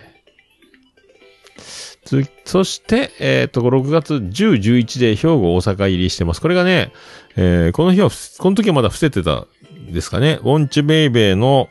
[2.05, 6.41] ー、そして、えっ、と、6月10、11で兵庫、大阪入りしてます。
[6.41, 6.91] これがね、
[7.35, 9.47] えー、この日は、この時はまだ伏せてた
[9.89, 10.39] ですかね。
[10.41, 11.69] ウォンチュベイベーの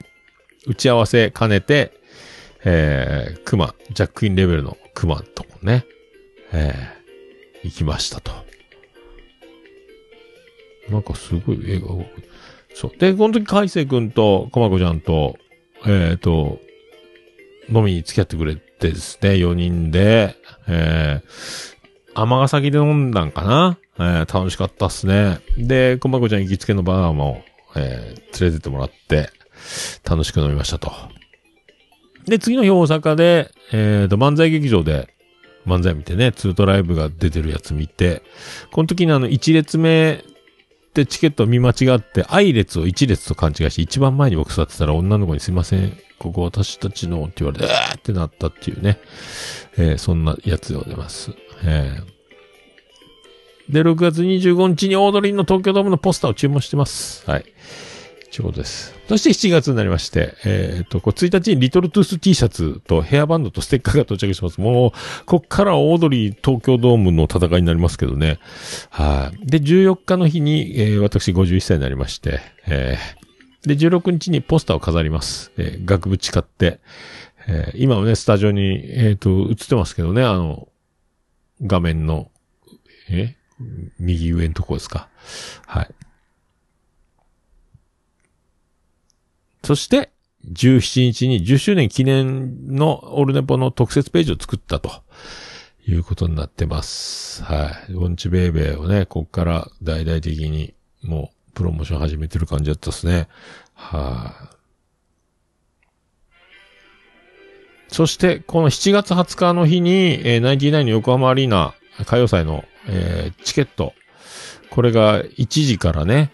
[0.66, 1.92] 打ち合わせ兼ねて、
[2.64, 5.87] えー、クマ、ジャックインレベルのクマとね、
[6.53, 8.33] えー、行きましたと。
[10.88, 12.05] なんかすごい映画が。
[12.75, 12.99] そう。
[12.99, 15.37] で、この時、海星くんと、コマコちゃんと、
[15.87, 16.61] えっ、と、
[17.68, 20.37] 飲みに付き合ってくれてですね、4人で、
[20.68, 23.79] えー、尼崎で飲んだんかな？
[23.98, 25.40] えー楽しかったっすね。
[25.57, 27.42] で、こまこちゃん行きつけのバーも、
[27.74, 29.31] えー連れてってもらって、
[30.09, 30.92] 楽しく飲みましたと。
[32.26, 35.09] で、次の日大阪で、えっ、と、漫才劇場で、
[35.66, 38.22] 漫才見てね、ツートライブが出てるやつ見て、
[38.72, 40.24] この時にあの、1列目
[40.94, 48.98] でチケット見間違って、愛列を1列と勘違いして、一番前に僕座ってたら女の子にすいません、ここ私たちのって言われて、えーってなったっていうね、
[49.76, 51.33] えーそんなやつでございます。
[51.64, 52.16] えー
[53.68, 57.29] で、6月25日にオードリーの東京ドームのポスターを注文してます。
[57.29, 57.44] はい。
[58.33, 58.94] ということです。
[59.09, 64.61] そして7月になりまして、えっ、と、こう1日にリトルトゥース T シャツとヘアバンドとステッカーが到着します。
[64.61, 68.38] もう、こっからオードリー東京ドームの戦いになりますけどね。
[68.90, 69.46] はい。
[69.46, 73.26] で、14日の日に、えー私51歳になりまして、えー
[73.62, 75.53] で、16日にポスターを飾ります。
[75.57, 76.81] えー額縁買って、
[77.47, 80.69] えー今はね、スタジオに、えっ、と、映ってますけどね、あの、
[81.62, 82.31] 画面の、
[83.11, 83.37] え
[83.99, 85.09] 右上のとこですか。
[85.66, 85.95] はい。
[89.64, 90.11] そして、
[90.53, 95.03] 17日に10周年記念のオルネポの特設ページを作ったと
[95.87, 97.42] いうことになってます。
[97.42, 97.92] はい。
[97.92, 103.29] ウォンチベイベーをね、こっから大々的にもうプロモーション始めてる感じだったですね。
[103.75, 104.57] はい。
[107.88, 113.95] そして、この7月20日の日に、えー、ナインティナインの横浜アリーナ歌謡祭の、えーチケット。
[114.71, 116.31] これが1時からね、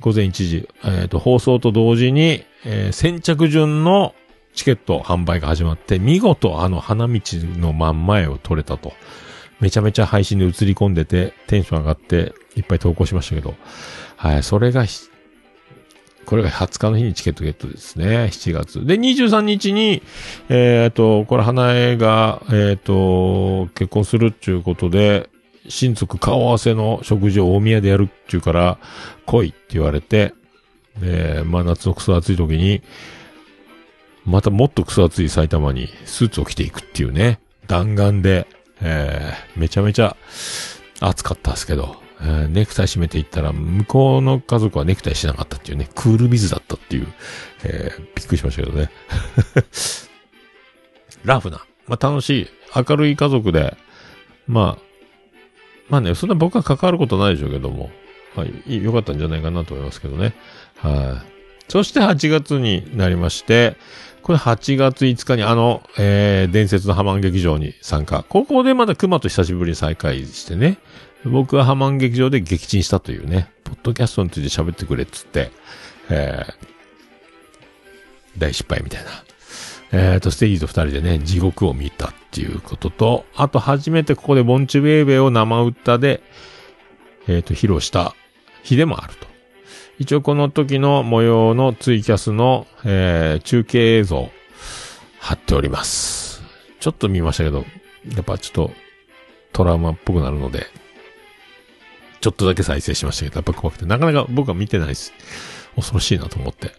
[0.00, 4.14] 午前1時、えっ、と、放送と同時に、えー先着順の
[4.54, 8.92] チケット販売が始まって、見事あの花道の真ん前を取れたと。
[9.58, 13.54] めちゃめちゃ配信で映り込んでて、テンション上がって、いっぱい投稿しましたけど。
[14.16, 15.08] はい、それがひ、
[16.24, 18.30] これが20日の日にチケットゲットですね。
[18.32, 18.84] 7月。
[18.84, 20.02] で、23日に、
[20.48, 25.30] えっ、と、これ、花江が、えっ、と、結婚するっていうことで、
[25.68, 28.78] 親族顔合わせの食事を大宮でやるっていうから、
[29.24, 30.34] 来いって言われて、
[31.00, 32.82] で、まあ夏のクソ暑い時に、
[34.24, 38.46] またもっとクソ暑い埼玉にスーツを着ていくっていうね、弾丸で、
[38.80, 40.16] えー、めちゃめちゃ
[41.00, 42.05] 暑かったですけど、
[42.48, 47.08] ネクタイ締めていったら、向こうの家族はネクタイしなかったっていうね、クールビズだったっていう、
[47.64, 48.90] えーびっくりしましたけどね。
[51.24, 53.76] ラフな、まあ楽しい、明るい家族で、
[54.46, 54.82] まあ、
[55.88, 57.90] まあね、そんな僕は関わることないでしょうけども、
[58.34, 60.34] はい、良かったんじゃないかなと思いますけどね。
[60.76, 61.36] はい。
[61.68, 63.76] そして8月になりまして、
[64.22, 68.24] これ8月5日にあの、えー、伝説のハマン劇場に参加。
[68.28, 70.78] ここでまだ熊と久しぶりに再会してね。
[71.30, 75.50] 僕はハマン劇場で撃沈したというね、ポッドキャストについて喋ってくれっつって、
[76.08, 79.10] えー、大失敗みたいな。
[79.92, 86.22] えーと、ステージと二人でね、地獄を見たっていうことと、あと初めてここでボンチュベイベーを生歌で、
[87.28, 88.14] えーと、披露した
[88.62, 89.26] 日でもあると。
[89.98, 94.30] 一応この時の模様のツイキャスの、えー中継映像、
[95.18, 96.42] 貼っております。
[96.80, 97.64] ちょっと見ましたけど、
[98.14, 98.70] やっぱちょっと
[99.52, 100.66] トラウマっぽくなるので、
[102.26, 105.12] ちょっとだけ再生しましたけど、やっぱ怖くて、なかなか僕は見てないです。
[105.76, 106.72] 恐ろしいなと思って。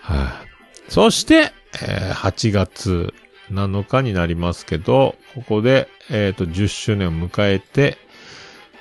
[0.00, 0.42] は
[0.88, 3.12] い、そして、えー8月
[3.50, 7.98] 7日になりますけど、ここで、えっ、と、10周年を迎えて、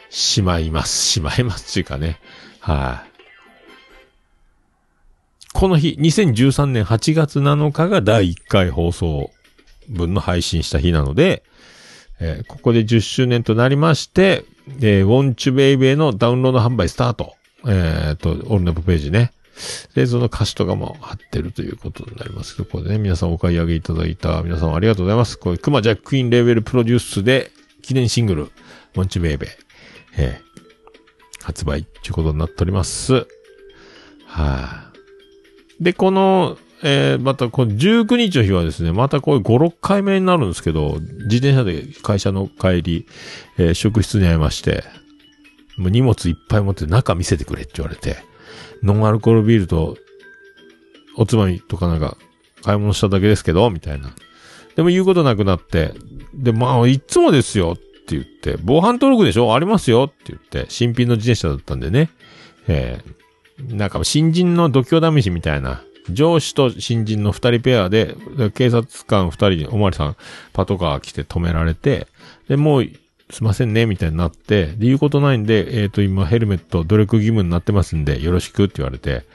[0.10, 1.06] しまいます。
[1.06, 2.22] しまいますっていうかね。
[2.62, 3.12] はい、
[5.52, 9.30] この日、2013年8月7日が第1回放送
[9.90, 11.44] 分の配信した日なので、
[12.20, 14.46] えーここで10周年となりまして、
[14.80, 17.36] えー、ウォンチュベイベーのダウンロード販売スタート。
[17.66, 19.32] えっ、と、オールネポページね。
[19.96, 25.40] で、その歌詞とかも貼ってるということになりますけど、ここでね、皆さんお買い上げいただいた皆さんありがとうございます。
[25.40, 29.50] これ、クマジャックインレーベルプロデュースで、記念シングル、ウォンチュベイベー、
[30.18, 30.54] えー
[31.44, 33.28] 発売ということになっております。
[34.26, 34.92] は
[35.80, 43.08] い、で、この、えー、また、この19日の日はですね、またこういう5、6回目になるんですけど、自転車で会社の帰り、
[43.58, 44.84] えー職室に会いまして、
[45.78, 48.18] もう荷物いっぱい持って中見せてくれって言われて、
[48.84, 49.98] ノンアルコールビールと、
[51.16, 52.18] おつまみとかなんか、
[52.64, 54.14] 買い物しただけですけど、みたいな。
[54.76, 55.94] でも言うことなくなって、
[56.34, 59.56] で、まあ、いつもですよって言って、防犯登録でしょ？
[59.56, 62.10] ありますよって言って、新品の自転車だったんでね。
[62.68, 63.14] えー
[63.70, 68.16] なんか新人の度胸試しみたいな、上司と新人の二人ペアで、
[68.54, 70.16] 警察官二人に、おまわりさん、
[70.52, 72.08] パトカー来て止められて、
[72.48, 72.86] で、もう、
[73.30, 79.26] すいませんね、みたいになって、で、言うことないんで、えっ、と、今ヘルメット努力義務になってますんで、よろしくって言われて、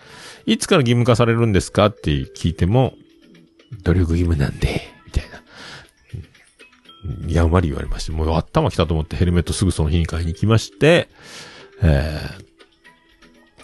[0.47, 2.95] いつから義務化されるんですかって聞いても、
[3.83, 5.39] 努力義務なんで、みたいな。
[7.29, 11.09] やんわり言われまして、もう頭きたと思ってヘルメットすぐその日に買いに行きまして、
[11.83, 12.49] えー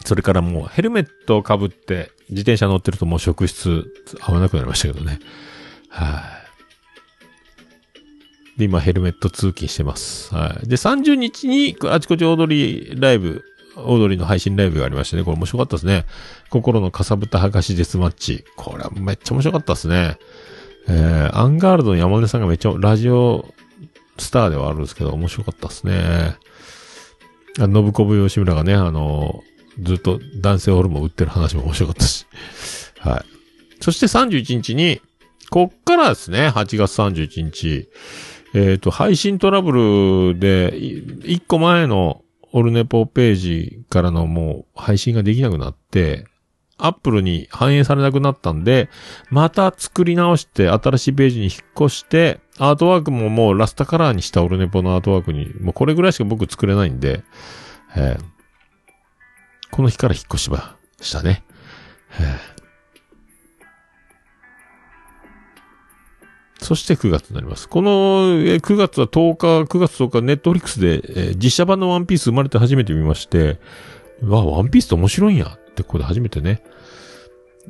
[0.04, 5.18] それからもうヘルメットを被って自転車乗ってるともう職質合わなくなりましたけどね。
[5.88, 6.22] は
[8.56, 8.58] い。
[8.58, 10.34] で、今ヘルメット通勤してます。
[10.34, 10.68] はい。
[10.68, 13.42] で、30日にあちこち踊りライブ、
[13.76, 16.04] 踊りの配信ライブがありましてね、これ面白かったですね。
[16.50, 18.44] 心のかさぶたはがしデスマッチ。
[18.56, 20.18] これはめっちゃ面白かったですね。
[20.86, 23.46] えー、アンガールドの山根さんがめっちゃラジオ
[24.18, 26.36] スターではあるんですけど、面白かったですね。
[27.58, 29.42] あ信子部吉村がね、あの、
[29.80, 32.26] ずっと男性ホルモン売ってる話も面白かったし。
[33.00, 33.24] はい。
[33.80, 35.00] そして31日に、
[35.50, 37.88] こっからですね、8月31日、
[38.54, 46.24] えっ、と、配信トラブルで、1個前のオルネポページからのもう配信ができなくなって、
[46.76, 48.88] アップルに反映されなくなったんで、
[49.30, 57.22] また作り直して新しいページに引っ越して、アートワークももうラスタカラーにしたオルネポのアートワークに、もうこれぐらいしか僕作れないんで、
[57.96, 58.33] えー
[59.74, 61.42] この日から引っ越しましたね。
[62.20, 62.38] え
[66.60, 67.68] そして9月になります。
[67.68, 73.58] この9月は10日、9月10日、ネットフリックスで、え実写版のワンピース生まれて初めて見まして、
[74.22, 76.62] わあ、ワンピースって面白いんやってここで初めてね。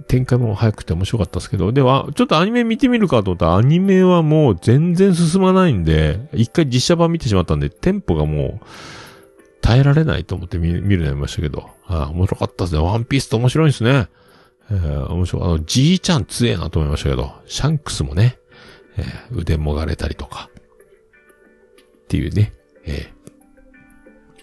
[0.07, 8.67] 展開も早くて面白かったですけど、では、ちょっとアニメ見てみるかと思ったら、アニメはもう全然進まないんで、一回実写版見てしまったんで、テンポがもう、
[9.65, 12.83] 耐えられないと思って見見るようになりましたけど、ああ、面白かったですね。
[12.83, 14.09] ワンピースって面白いですね。
[14.71, 15.43] えー、面白い。
[15.43, 18.39] あの、じいちゃん強えなと思いましたけど、シャンクスもね、
[18.99, 20.51] えー腕もがれたりとか、
[22.05, 22.53] っていうね、
[22.85, 23.11] え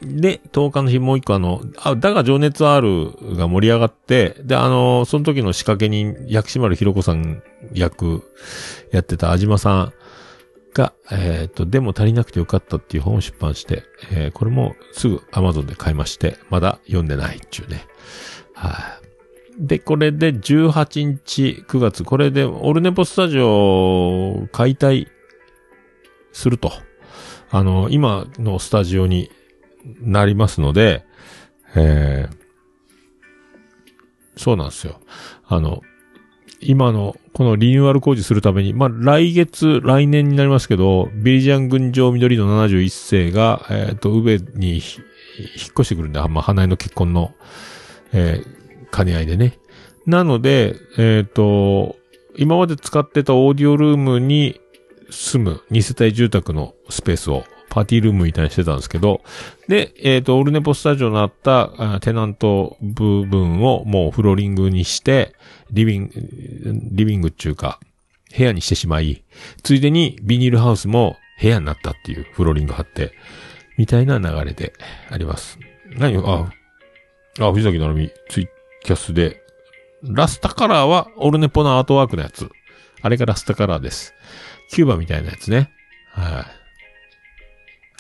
[0.01, 0.19] ー。
[0.19, 8.23] で、10日の日もう一個あの、あ、だが情熱あるが盛り上がって、で、あの、その時の仕掛け人、薬師丸ひろ子さん役
[8.91, 9.93] やってた安島さん。
[10.73, 17.86] が、えっ、と、でも足りなくてよかったっていう本を出版して、えーこれもすぐ Amazon で買いまして、まだ読んでないっていうね。
[18.53, 18.99] は
[19.60, 25.07] い、で、これで18日9月、これでオルネポスタジオ解体
[26.31, 26.71] すると。
[27.49, 29.29] あの、今のスタジオに
[29.99, 31.05] なりますので、
[31.75, 32.41] えー
[34.38, 34.99] そうなんですよ。
[35.45, 35.81] あの、
[36.62, 44.82] 今の、このリニューアル工事するために、まあ、来月、来年になりますけど、ビリジャン群青緑の71世が、えっ、と、宇部に引っ
[45.71, 47.34] 越してくるんで、まあ、花江の結婚の、
[48.13, 49.58] えー兼ね合いでね。
[50.06, 51.95] なので、えっ、と、
[52.38, 54.60] 今まで使ってたオーディオルームに
[55.10, 59.21] 住む2世帯住宅のスペースをパーティールームみたいにしてたんですけど、
[59.67, 65.34] で、えっ、と、オルネポスタジオになったテナント部分をもうフローリングにして、
[65.71, 66.12] リビング、
[66.91, 67.79] リビングっていうか、
[68.36, 69.23] 部屋にしてしまい、
[69.63, 73.13] ついでにビニールハウスも部屋になったっていうフローリング貼って、
[73.77, 74.73] みたいな流れで
[75.10, 75.60] あります。
[75.97, 76.51] 何あ、
[77.39, 78.49] あ、藤崎なるみ、ツイ
[78.84, 79.41] キャスで、
[80.03, 82.49] ラスタカラーはオルネポのアートワークのやつ。
[83.01, 84.13] あれがラスタカラーです。
[84.69, 85.71] キューバみたいなやつね。
[86.12, 86.47] は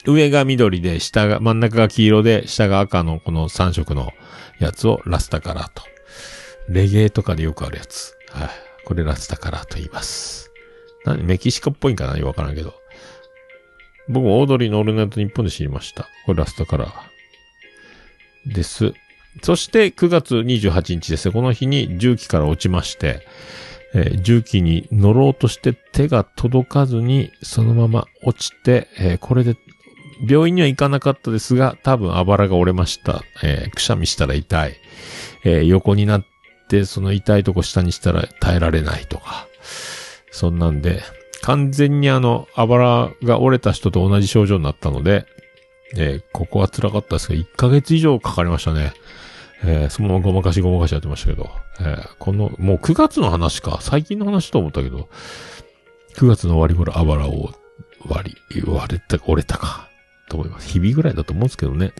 [0.05, 0.09] い。
[0.09, 4.11] 上が緑で、下が、真ん中が黄色で、下が赤のこの3色の
[4.59, 5.83] やつをラスタカラーと。
[6.69, 8.15] レゲエとかでよくあるやつ。
[8.29, 8.49] はい。
[8.85, 10.51] これラスタカラーと言います。
[11.05, 12.17] 何メキシコっぽいんかな？
[12.17, 12.73] よくわからんけど。
[14.07, 16.09] 僕もオードリーのオールナイト日本で知りました。
[16.25, 18.53] これラスタカラー。
[18.53, 18.93] です。
[19.43, 21.31] そして9月28日です。
[21.31, 23.25] この日に重機から落ちまして、
[23.93, 29.55] えー重機に乗ろうとして手が届かずにそのまま落ちて、えーこれで
[30.27, 33.23] 病院には行かなかったですが、多分あばらが折れました。
[33.43, 34.75] えーくしゃみしたら痛い。
[35.45, 36.25] えー横になっ
[36.85, 39.47] その痛いとこ下にしたら耐えられないとか。
[40.31, 41.01] そんなんで、
[41.41, 45.25] 完全にあの、あばらが折れた人と同じ症状になったので、
[45.97, 48.93] えーここは辛かったですが、1ヶ月以上かかりましたね。
[49.63, 55.09] えーそのままごまかしごまかしやってましたけど、えーこの、もう9月の話か、最近の話と思ったけど、
[56.15, 57.51] 9月の終わり頃、あばらを
[58.07, 59.89] 割り、割れた、折れたか、
[60.29, 60.69] と思います。
[60.69, 61.91] 日々ぐらいだと思うんですけどね。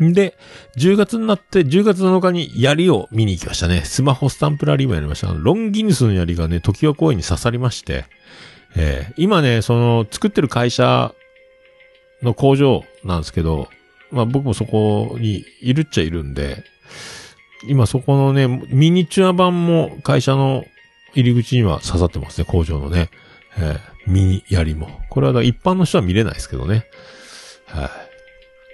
[0.00, 0.36] で、
[0.76, 3.82] 10月になって、10月7日に槍を見に行きましたね。
[3.84, 5.28] スマホスタンプラリーもやりました。
[5.32, 8.06] ロンギヌスの槍がね、時は公園に刺さりまして、
[8.76, 11.14] えー今ね、その、作ってる会社
[12.22, 13.68] の工場なんですけど、
[14.10, 16.64] まあ僕もそこにいるっちゃいるんで、
[17.68, 20.64] 今そこのね、ミニチュア版も会社の
[21.14, 23.10] 入り口には刺さってますね、工場のね。
[23.58, 24.88] えーミニ槍も。
[25.10, 26.86] これは一般の人は見れないですけどね。
[27.66, 27.90] はい。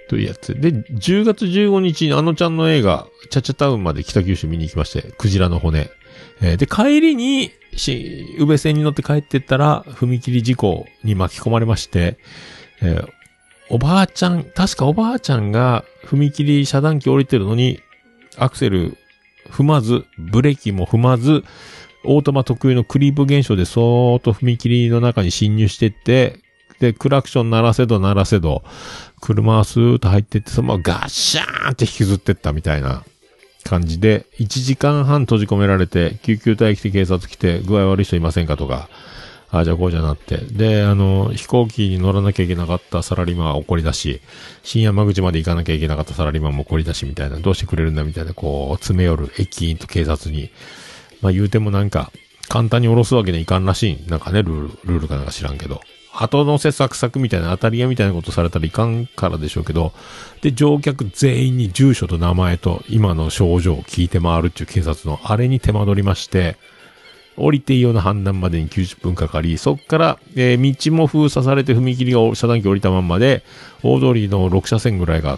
[0.07, 0.59] というやつ。
[0.59, 5.89] で、10月15日にあのちゃんの映画、チャチャタウンまで北九州見に行きまして、クジラの骨。
[6.41, 12.17] えーで、帰りに、し、宇部線に乗って帰ってったら、踏切事故に巻き込まれまして、
[12.81, 13.09] えー
[13.69, 17.81] おばあちゃん、確かおばあちゃんが踏切遮断機降りてるのに、
[18.37, 18.97] アクセル
[19.49, 21.43] 踏まず、ブレーキも踏まず、
[22.05, 26.39] オートマ特有のクリープ現象でそーっと踏切の中に侵入してって、
[26.79, 28.63] で、クラクション鳴らせど鳴らせど、
[29.21, 33.03] 車はスーッと入ってって、そのままガッシャーンって引きずってったみたいな
[33.63, 38.89] 感じで、1時間半閉じ込められて、救急隊来て警察来て、具合悪い人いませんかとか、
[39.49, 40.37] ああ、じゃあこうじゃなって。
[40.37, 44.21] で、あの、飛行機に乗らなきゃいけなかったサラリーマンは怒り出し、
[44.63, 50.51] 新山口まで行かなきゃいけなかったサラリーマンも怒り出しみたいな、どうしてくれるんだみたいな、こう、詰め寄る駅員と警察に。
[51.21, 52.11] まあ言うてもなんか、
[52.49, 54.09] 簡単に降ろすわけにはいかんらしい。
[54.09, 55.81] なんかね、ルール、ルールかなんか知らんけど。
[56.19, 59.93] 後乗せサクサクみたいな当たり屋みたいなことされたらいかんからでしょうけど、
[60.41, 66.57] で、乗客全員に住所と名前と今の症状を聞いて回るっていう警察のあれに手間取りまして、
[67.37, 73.43] 降りていいような判断までに90分かかり、そっから、えー道も封鎖されて踏切が遮断機降りたまんまで、
[73.83, 75.37] 大通りの6車線ぐらいが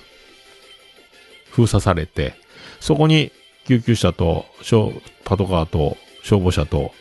[1.52, 2.36] 封鎖されて、
[2.80, 3.34] そこに
[3.68, 4.46] 救急車と、
[5.26, 6.94] パトカーと、消防車と、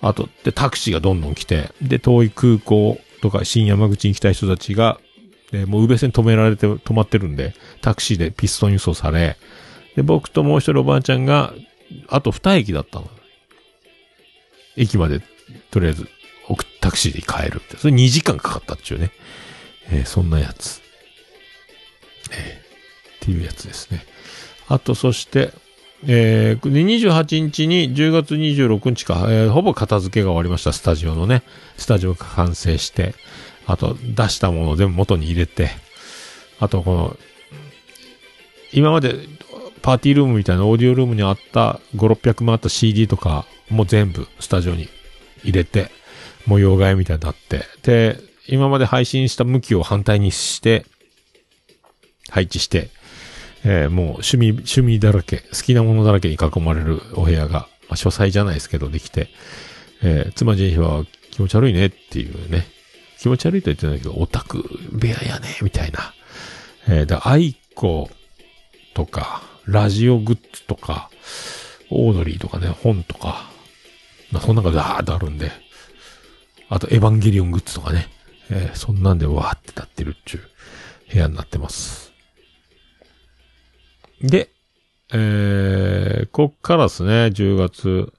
[0.00, 5.00] あと、で、タクシーがどんどん来て、で、遠い空港とか新山口に行きたい人たちが、
[5.52, 9.36] えーもう宇部線止められて、止まってるんで、タクシーでピストン輸送され、
[9.96, 11.54] で、僕ともう一人おばあちゃんが、
[12.08, 13.08] あと二駅だったの。
[14.76, 15.22] 駅まで、
[15.70, 16.08] とりあえず、
[16.80, 17.76] タクシーで帰るって。
[17.76, 19.12] それ2時間かかったっちゅうね。
[19.90, 20.80] えーそんなやつ。
[22.32, 24.04] えーっていうやつですね。
[24.66, 25.52] あと、そして、
[26.06, 31.42] えー、28日に10月26日か、えーほぼ片付けが終わりました、スタジオのね。
[31.76, 33.14] スタジオが完成して、
[33.66, 35.70] あと、出したものを全部元に入れて、
[36.58, 37.16] あと、この、
[38.72, 39.14] 今まで
[39.82, 44.88] パーティールームみたいなオーディオルームにあった5、600万あった CD とかも全部スタジオに
[45.42, 45.90] 入れて、
[46.46, 50.84] 模様替えみたいになって、で、今まで配信した向きを反対にして、
[52.28, 52.90] 配置して、
[53.64, 59.28] えーもう趣味、趣味だらけ、好きなものだらけに囲まれるお部屋が、まあ、書斎じゃないですけど、できて、
[60.02, 62.66] えー妻ジェニファーは気持ち悪いねっていうね、
[63.18, 66.12] 気持ち悪いと言ってないけど、オタク部屋やね、みたいな。
[66.88, 68.10] えー、だ aiko
[68.94, 71.08] とか、ラジオグッズとか、
[71.90, 73.48] オードリーとかね、本とか、
[74.32, 75.52] まあ、そんなのがザーッとあるんで、
[76.68, 78.08] あとエヴァンゲリオングッズとかね、
[78.50, 80.42] えーそんなんでわーってなってるっていう
[81.12, 82.01] 部屋になってます。
[84.22, 84.50] で、
[85.12, 88.12] えー、こっからですね、10月。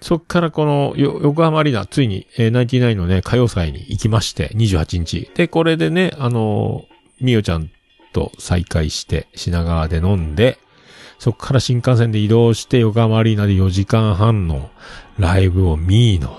[0.00, 5.30] そっからこの、よ横浜アリーナ、ついに、えー、ナインティナインのね、歌謡祭に行きまして、28日。
[5.34, 7.70] で、これでね、あのーみおちゃん
[8.12, 10.58] と再会して、品川で飲んで、
[11.18, 14.70] そっから新幹線で移動して、横浜アリーナで4時間半の
[15.18, 16.36] ライブを見の、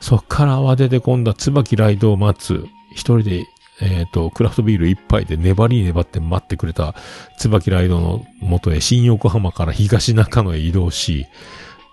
[0.00, 3.46] そっから慌てて今度は椿ライドを待つ、一人で、
[3.82, 6.94] えっ、と、クラフトビール一杯で粘り粘って待ってくれた
[7.38, 11.26] 椿ライドの元へ新横浜から東中野へ移動し、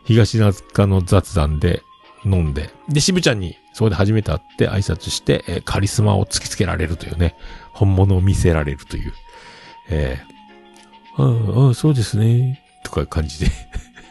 [0.06, 1.82] 東中野雑談で
[2.26, 7.36] 飲んで、で、渋ちゃんにそこで初めて会って挨拶して、えーカリスマを突きつけられるというね、
[7.72, 9.14] 本物を見せられるという、
[9.90, 13.52] えー、ああ、そうですね、とかいう感じで、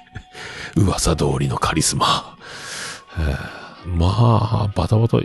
[0.77, 2.37] 噂通りのカリスマ。
[3.87, 5.19] まあ、バタバタ、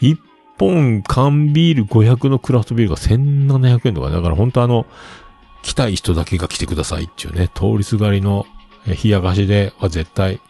[0.00, 0.18] 一
[0.58, 4.86] 本缶ビール500のクラフトビールが1700円とか、だから本当あの、
[5.62, 8.46] 来たい人だけが来てくださいっていうね、通りすがりの
[8.86, 10.40] え冷や菓子では絶対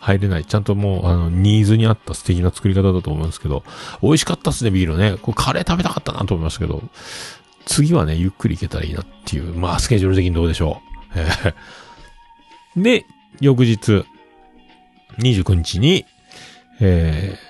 [0.00, 0.44] 入れない。
[0.44, 3.62] ちゃんともう、あの、ニーズに合った素敵な作り方だと思うんですけど、
[4.02, 5.18] 美味しかったっすね、ビールね。
[5.20, 6.82] これカレー食べたかったなと思いましたけど、
[7.66, 10.80] 次はね、ゆっくり行けたらいいなっていう、まあ、スケジュール的にどうでしょ
[11.14, 11.18] う。
[12.76, 13.04] えで、
[13.40, 14.04] 翌日、
[15.18, 16.06] 29日に、
[16.80, 17.49] えー、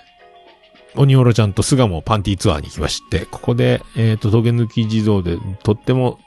[0.96, 6.18] 鬼おろちゃんと巣鴨パンティーツアーに行きまして、ここで、えっ、と、トゲ抜き地蔵で、とっても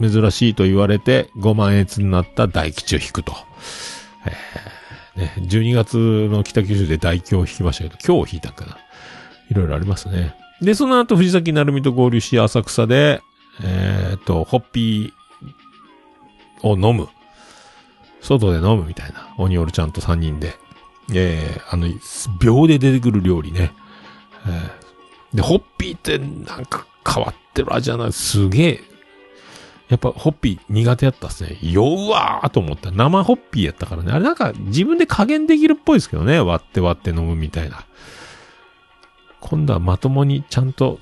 [0.00, 3.34] 珍しいと言われて、5万円になった大吉を引くと。
[4.26, 4.82] えー
[5.16, 8.78] ね、12月の北九州で大吉を引きましたけど、今日引いたかな。
[9.50, 10.34] いろいろありますね。
[10.60, 13.20] で、その後藤崎成美と合流し、浅草で、
[13.62, 17.08] えっ、と、ホッピーを飲む。
[18.22, 19.34] 外で飲むみたいな。
[19.36, 20.54] 鬼オルちゃんと3人で。
[21.12, 21.88] えー、あの、
[22.40, 23.72] 秒で出てくる料理ね。
[24.46, 24.82] えー
[25.34, 28.12] で、ホッピーってなんか変わってる味じゃない。
[28.12, 28.80] すげえ。
[29.88, 31.58] やっぱホッピー苦手やったっすね。
[31.62, 32.90] 酔うわーと思った。
[32.90, 34.12] 生ホッピーやったからね。
[34.12, 36.40] あれなんか自分で加減できるっぽいですけどね。
[36.40, 37.84] 割って割って飲むみたいな。
[39.40, 41.00] 今度はまともにちゃんと、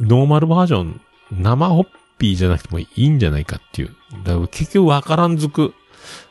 [0.00, 1.00] ノーマルバージョン、
[1.30, 1.86] 生ホッ
[2.18, 3.96] ピーじゃなくてもいいんじゃないかっていう。
[4.24, 5.74] だから結局わからんずく、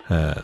[0.09, 0.43] えー、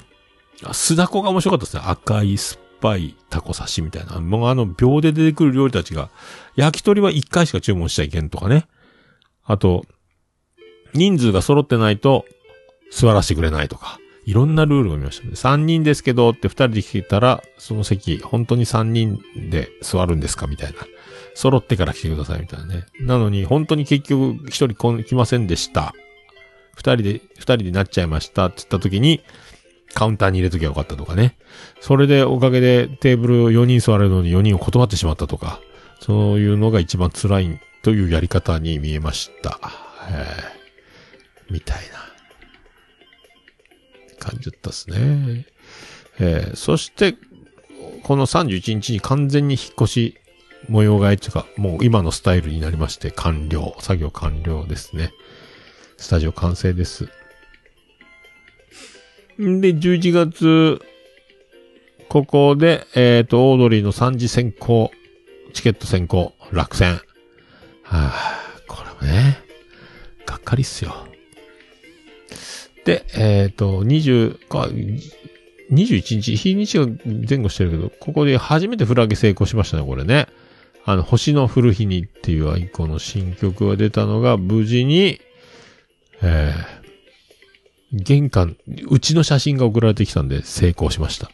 [0.63, 1.83] あ須田子が面白かったですね。
[1.85, 4.19] 赤い酸っぱいタコ刺しみたいな。
[4.19, 6.09] もうあの、秒で出てくる料理たちが、
[6.55, 8.67] 焼き鳥は1回しか注文しちゃいけんとかね。
[9.43, 9.85] あと、
[10.93, 12.25] 人数が揃ってないと、
[12.91, 13.99] 座らせてくれないとか。
[14.25, 15.31] いろんなルールを見ましたね。
[15.33, 19.19] 3人ですけどって2人で聞いたら、その席、本当に3人
[19.49, 20.77] で座るんですかみたいな。
[21.33, 22.85] 揃ってから来てくださいみたいなね。
[23.01, 25.93] なのに、本当に結局1人来ませんでした。
[26.77, 29.21] 2人で、2人になっちゃいましたって言った時に、
[29.95, 31.35] カウンターに入れときゃよかったとかね。
[31.79, 35.59] それでおかげでテーブルを4人座れるのに4人を断ってしまったとか。
[36.01, 39.59] そういうのが一番辛いというやり方に見えました。
[40.11, 40.27] え
[41.49, 42.05] みたいな。
[44.19, 45.45] 感じだったですね。
[46.19, 47.15] えーそして、
[48.03, 50.17] この31日に完全に引っ越し
[50.69, 53.75] 模様替えというか、もう今のスタイルになりまして、完了。
[53.79, 55.11] 作業完了ですね。
[55.97, 57.09] スタジオ完成です。
[59.37, 60.81] で、11月、
[62.07, 64.91] ここで、えっ、と、オードリーの3次選考、
[65.53, 66.93] チケット選考、落選。
[67.83, 69.37] はあ、これもね、
[70.25, 70.95] がっかりっすよ。
[72.85, 74.69] で、えっ、と、20か、
[75.69, 76.87] 21日、日にちが
[77.27, 80.27] 前後してるけど、ここで初めてフラゲ成功しましたね、これね。
[80.85, 85.19] あの、星の降る日にっていうアイコンの新曲が出たのが、無事に、
[86.21, 86.84] えー
[87.91, 88.57] 玄関、
[88.89, 91.29] うちの写真が送られてきたんで成功しました。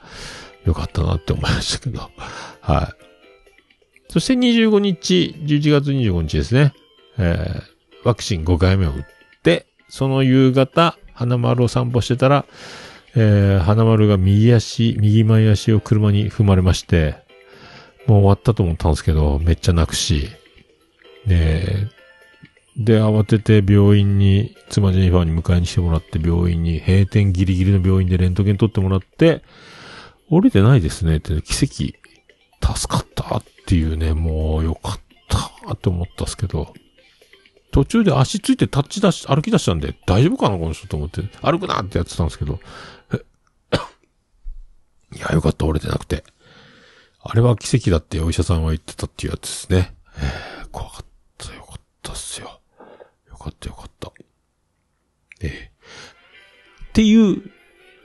[0.66, 2.10] よかったなって思いましたけど。
[2.62, 3.06] はい。
[4.10, 6.74] そして25日、11月25日ですね。
[7.18, 7.72] えー
[8.04, 9.04] ワクチン5回目を打っ
[9.44, 12.46] て、その夕方、花丸を散歩してたら、
[13.16, 17.16] えー花丸が右足、右前足を車に踏まれまして、
[18.08, 20.30] もう終わったと思ったんですけど、めっちゃ泣くし、
[21.28, 21.88] で、
[22.84, 29.44] で、慌てて病院に、妻ジェニファーに迎えにしてもらって、病院に、閉店ギリギリの病院でレントゲン取ってもらって、
[30.30, 36.74] 折れてないですねって、奇跡、助かったっていうね、もうよかったって思ったんですけど、
[37.72, 42.60] 途中で足ついて立ち出し、歩き出したんで、大丈夫かなこの人と思って、歩くなってやってたんですけど、
[45.14, 46.24] いや、よかった、折れてなくて。
[47.24, 49.94] あれは奇跡だってお医者さんは言ってたっていうやつですね。
[50.18, 51.06] えー怖かっ
[51.38, 52.62] た、よかったっすよ。
[53.28, 54.12] よかったよかった。
[55.42, 55.72] ええ
[57.02, 57.42] っていう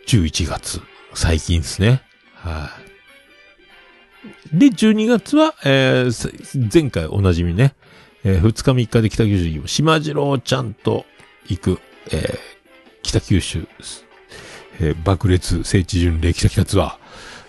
[0.07, 0.81] 11月。
[1.13, 2.01] 最近ですね。
[2.33, 2.71] は
[4.55, 4.59] い。
[4.59, 7.75] で、12月は、えー前回おなじみね、
[8.25, 11.05] えー2日3日で北九州行きます島次郎ちゃんと
[11.47, 11.79] 行く、
[12.11, 12.39] えー
[13.03, 13.69] 北九州、
[14.81, 16.99] えー爆裂聖地巡礼北北ツア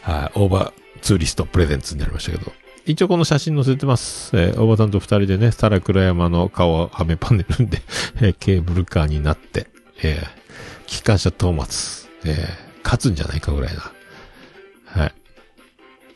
[0.04, 2.52] ー、はい、オーバーツーリストプレゼンツになりましたけど、
[2.86, 4.36] 一応この写真載せてます。
[4.36, 7.82] えー、おばさんと二人でね、スタラ倉山の顔はめパネルで、
[8.18, 9.68] えーケーブルカーになって、
[10.04, 10.47] えー
[10.88, 13.92] 機関車トーマツ、えー勝つんじゃないかぐらいな、
[14.86, 15.14] はい、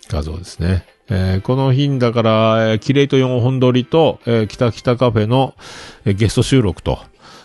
[0.08, 0.86] 画像ですね。
[1.10, 5.54] えーこの日だから、えーキレイと4本撮りと、えー北北カフェの、
[6.06, 7.00] えーゲスト収録と、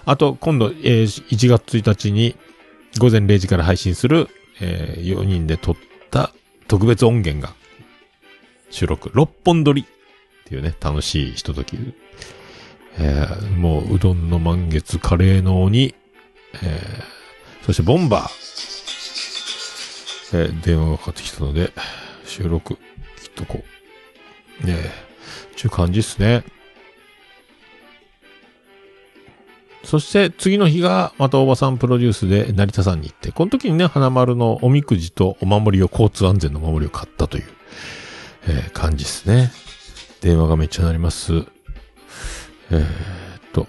[0.05, 2.37] あと、今度、えー1月1日に
[3.01, 4.29] 午前0時から配信する、
[4.61, 5.77] え4人で撮っ
[6.13, 6.33] た
[6.69, 7.53] 特別音源が
[8.71, 9.85] 収録、6本撮りっ
[10.45, 11.77] ていうね、楽しいひととき。
[12.99, 15.97] えーもう、うどんの満月、カレーの鬼、
[16.63, 17.16] えー
[17.67, 18.31] そしてボンバー、
[20.39, 21.73] えー電話がかかってきたので、
[22.25, 22.81] 収録、切
[23.27, 23.65] っとこ
[24.63, 24.67] う。
[24.67, 24.91] ねえ、
[25.57, 26.45] ちゅう感じっすね。
[29.83, 37.45] そして次の日がまたおばさんプロデュースで成田さんに行って、この時にね、花丸のおみくじとお守りを、交通安全のお守りを買ったという、
[38.47, 39.51] えー感じですね。
[40.21, 41.33] 電話がめっちゃ鳴ります。
[42.71, 42.87] えーっ
[43.53, 43.67] と。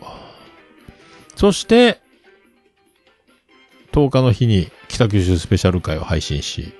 [1.36, 2.00] そして、
[3.98, 6.72] 10日の日に北九州スペシャル回を配信し、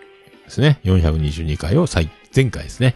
[0.46, 0.80] ですね。
[0.84, 2.96] 422回を最、前回ですね。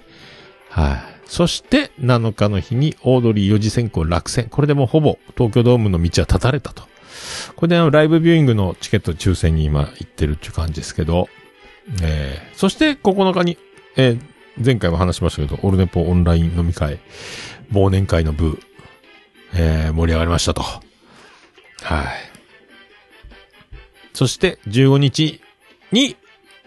[0.69, 0.99] はい。
[1.26, 4.47] そして、7日の日に、オードリー4次選考落選。
[4.47, 6.84] これでもうほぼ、東京ドームの道は立たれたと。
[7.55, 11.28] これであの、ライブビューイングのチケット抽選に今行ってるっていう感じですけど、
[12.03, 13.57] えー、そして9日に、
[13.97, 14.22] えー、
[14.63, 16.99] 前回も話しましたけど、オルネポオンライン飲み会、
[17.72, 18.59] 忘年会の部、
[19.55, 20.61] えー、盛り上がりましたと。
[20.61, 20.82] は
[22.03, 22.30] い。
[24.14, 25.41] そして、15日
[25.91, 26.16] に、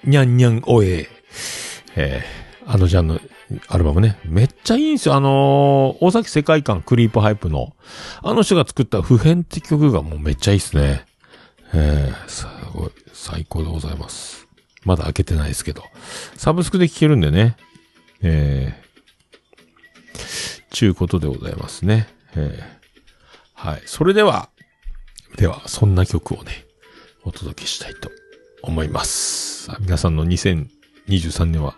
[0.05, 1.09] にゃんにゃんおえ
[1.97, 3.20] えー、あのジャンの
[3.68, 4.18] アルバムね。
[4.24, 5.14] めっちゃいいんですよ。
[5.14, 7.74] あのー大崎世界観クリープハイプの、
[8.22, 11.07] あの人が作った普遍って曲がもうめっちゃいいっすね。
[11.72, 14.47] えー、すごい、最高でございます。
[14.84, 15.82] まだ開けてないですけど。
[16.36, 17.57] サブスクで聴けるんでね。
[18.22, 22.09] えー、ちゅうことでございますね。
[22.36, 22.62] えー、
[23.55, 23.82] はい。
[23.86, 24.51] それでは、
[25.36, 26.66] では、そんな曲をね、
[27.24, 28.10] お届けしたいと
[28.62, 29.70] 思います。
[29.80, 31.76] 皆さんの2023年は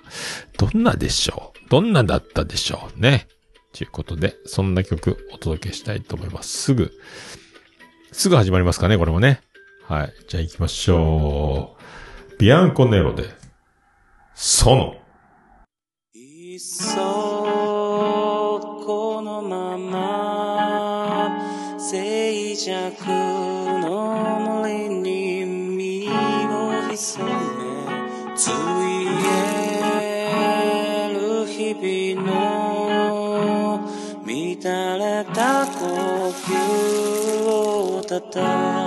[0.58, 1.68] どんなでしょう？
[1.70, 3.28] どんなだったでしょうね？
[3.72, 6.48] ということで、そんな曲お届けしたいと思います。
[6.48, 6.92] すぐ、
[8.12, 9.40] すぐ始まりますかね、これもね。
[9.84, 10.12] はい。
[10.28, 11.76] じゃあ行きましょ
[12.32, 12.36] う。
[12.38, 13.24] ビアンコネロで、
[14.34, 14.96] そこ
[38.38, 38.85] を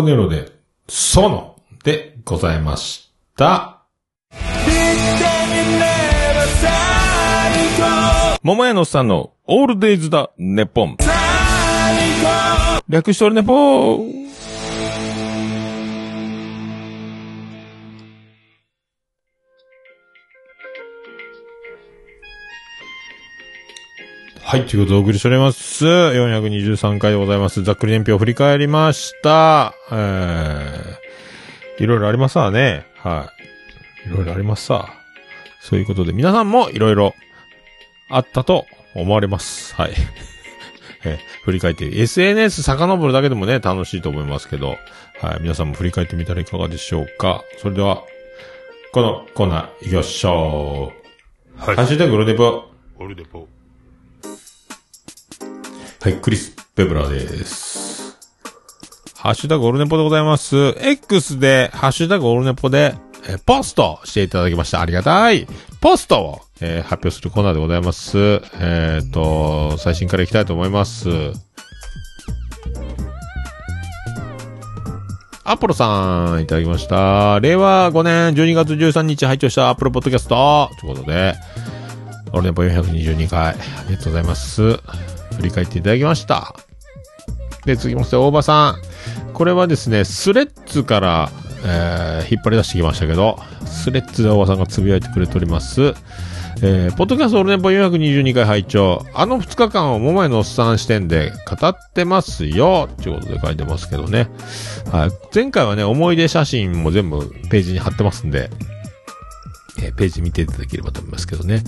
[0.00, 0.50] コネロで、
[0.88, 3.82] ソノでございました。
[8.42, 10.96] 桃屋のさんのオールデイズだ、ネポン。
[12.88, 14.30] 略しておるネポー。
[24.50, 25.86] はい、ということでお送りしております。
[25.86, 27.62] 423回でございます。
[27.62, 29.74] ざっくり年表を振り返りました。
[29.92, 32.84] えー、いろいろありますわね。
[32.96, 33.30] は
[34.04, 34.08] い。
[34.08, 34.92] いろいろありますさ。
[35.60, 37.14] そういうことで、皆さんもいろいろ
[38.08, 39.72] あったと思われます。
[39.76, 39.92] はい。
[41.06, 44.70] えー振り返って、SNS 遡るだけでもね、楽しいと思いますけど、
[45.20, 45.42] はい。
[45.42, 47.44] 皆さんも振り返ってみたらいかがでしょうか。
[47.58, 48.02] それでは、
[48.90, 50.92] このコーナー行きましょ
[51.56, 51.60] う。
[51.60, 52.64] はいハッシュタグロデポ。
[52.98, 53.59] オルデポ。
[56.02, 58.16] はい、クリス・ペブラです。
[59.16, 60.74] ハッシュタグオルネポでございます。
[60.80, 62.94] X で、ハッシュタグオルネポで、
[63.28, 64.80] えーポストしていただきました。
[64.80, 65.46] ありがたい。
[65.82, 68.40] ポストを、えー発表するコーナーでございます。
[68.54, 71.10] えっ、と、最新からいきたいと思います。
[75.44, 77.40] アポロさん、いただきました。
[77.40, 80.70] 令和5年12月13日拝聴したアップルポッドキャスト。
[80.80, 81.34] ということで、
[82.32, 83.52] オルネポ422回、あ
[83.86, 85.19] りがとうございます。
[85.40, 86.54] 振り返っていただきました。
[87.64, 89.32] で、続きまして、大場さん。
[89.32, 91.30] これはですね、スレッズから、
[91.64, 95.94] えー引っ張り出してきましたけど、スレッズで大場さんがつぶやいてくれております。
[96.62, 104.28] えーポッドキャストオルネポ422回拝聴あの2日間を桃屋のおっさん視点で語ってますよということで書いてますけどね。
[104.92, 105.10] はい。
[105.34, 108.50] 前回はね、思い出写真も全部ページに貼ってますんで、
[109.82, 111.62] えページ見ていただければと思いますけどね。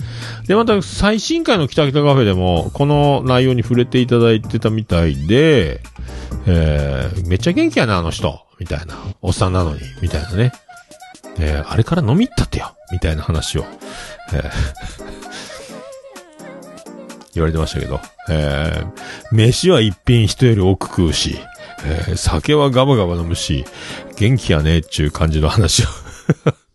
[0.47, 5.81] で、また最新回の北北カフェでも、この内容に触れていただいてたみたいで、
[6.45, 8.39] えーめっちゃ元気やな、あの人。
[8.59, 8.95] みたいな。
[9.21, 9.79] おっさんなのに。
[10.01, 10.51] みたいなね。
[11.39, 12.75] えーあれから飲み行ったってよ。
[12.91, 13.65] みたいな話を、
[14.33, 14.51] えー
[17.33, 17.99] 言われてましたけど。
[18.29, 21.37] えー飯は一品人より多く食うし、
[21.85, 23.65] えー酒はガバガバ飲むし、
[24.17, 25.87] 元気やね、っちゅう感じの話を。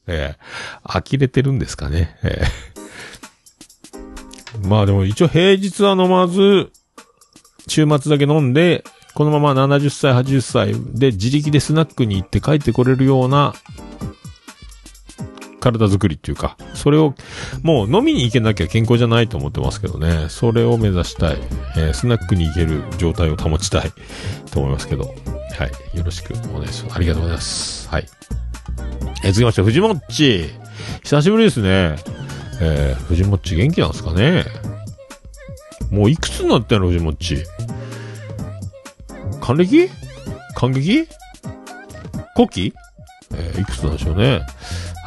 [0.09, 2.17] えー呆れてるんですかね。
[2.23, 2.79] えー
[4.67, 6.73] まあでも一応平日は飲まず、
[7.69, 8.83] 週末だけ飲んで、
[9.15, 13.55] このまま70歳、80歳で自力でスナックに行って帰ってこれるような
[15.61, 17.15] 体作りっていうか、それを、
[17.63, 21.39] もう飲みに行けなきゃ健康じゃないと思ってますけどね、それを目指したい、
[21.77, 23.93] えースナックに行ける状態を保ちたい
[24.51, 25.11] と思いますけど、は
[25.95, 26.97] い、よろしくお願いします。
[26.97, 27.89] ありがとうございます。
[27.89, 28.07] はい。
[29.25, 30.51] え、続きまして、藤もっち。
[31.03, 31.97] 久しぶりですね。
[32.61, 34.45] えー、藤もっち元気なんですかね
[35.91, 37.45] もういくつになってんの、藤もっち。
[39.41, 39.89] 還暦？
[40.55, 41.09] 還暦？
[42.35, 42.75] 古希
[43.35, 44.43] えーいくつなんでしょうね。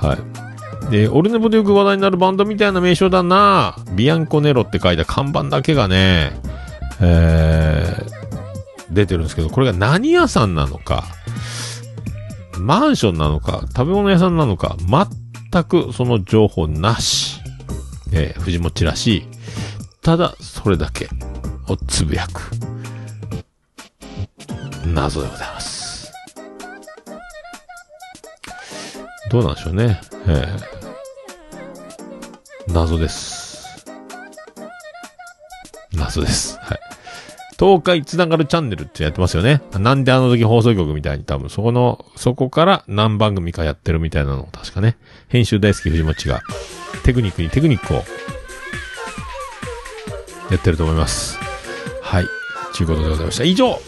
[0.02, 0.92] はい。
[0.92, 6.32] で、オルネポでよく話題になるバンドみたいな名称だなビアンコネロって書いた看板だけがね、
[7.00, 11.04] えー、出てるんですけど、これが何屋さんなのか、
[12.62, 14.78] マンションなのか、食べ物屋さんなのか、
[15.52, 17.42] 全くその情報なし。
[18.14, 19.24] えー、藤もっちらしい。
[20.02, 21.10] ただ、それだけ
[21.68, 22.52] をつぶやく。
[24.86, 26.12] 謎でございます。
[29.32, 30.00] どうなんでしょうね。
[30.28, 33.86] えー、謎です。
[35.94, 36.60] 謎です。
[36.60, 36.91] はい。
[37.62, 39.62] 東海つながるチャンネルってやってますよね。
[39.78, 44.98] なんであの時放送局みたいに多分そこの、そこから何番組かやってるみたいなのを確かね、
[45.30, 46.42] 編集大好き藤持が
[47.04, 47.98] テクニックにテクニックを
[50.50, 51.38] やってると思います。
[52.02, 52.26] はい。
[52.76, 53.44] ということでございました。
[53.44, 53.80] 以上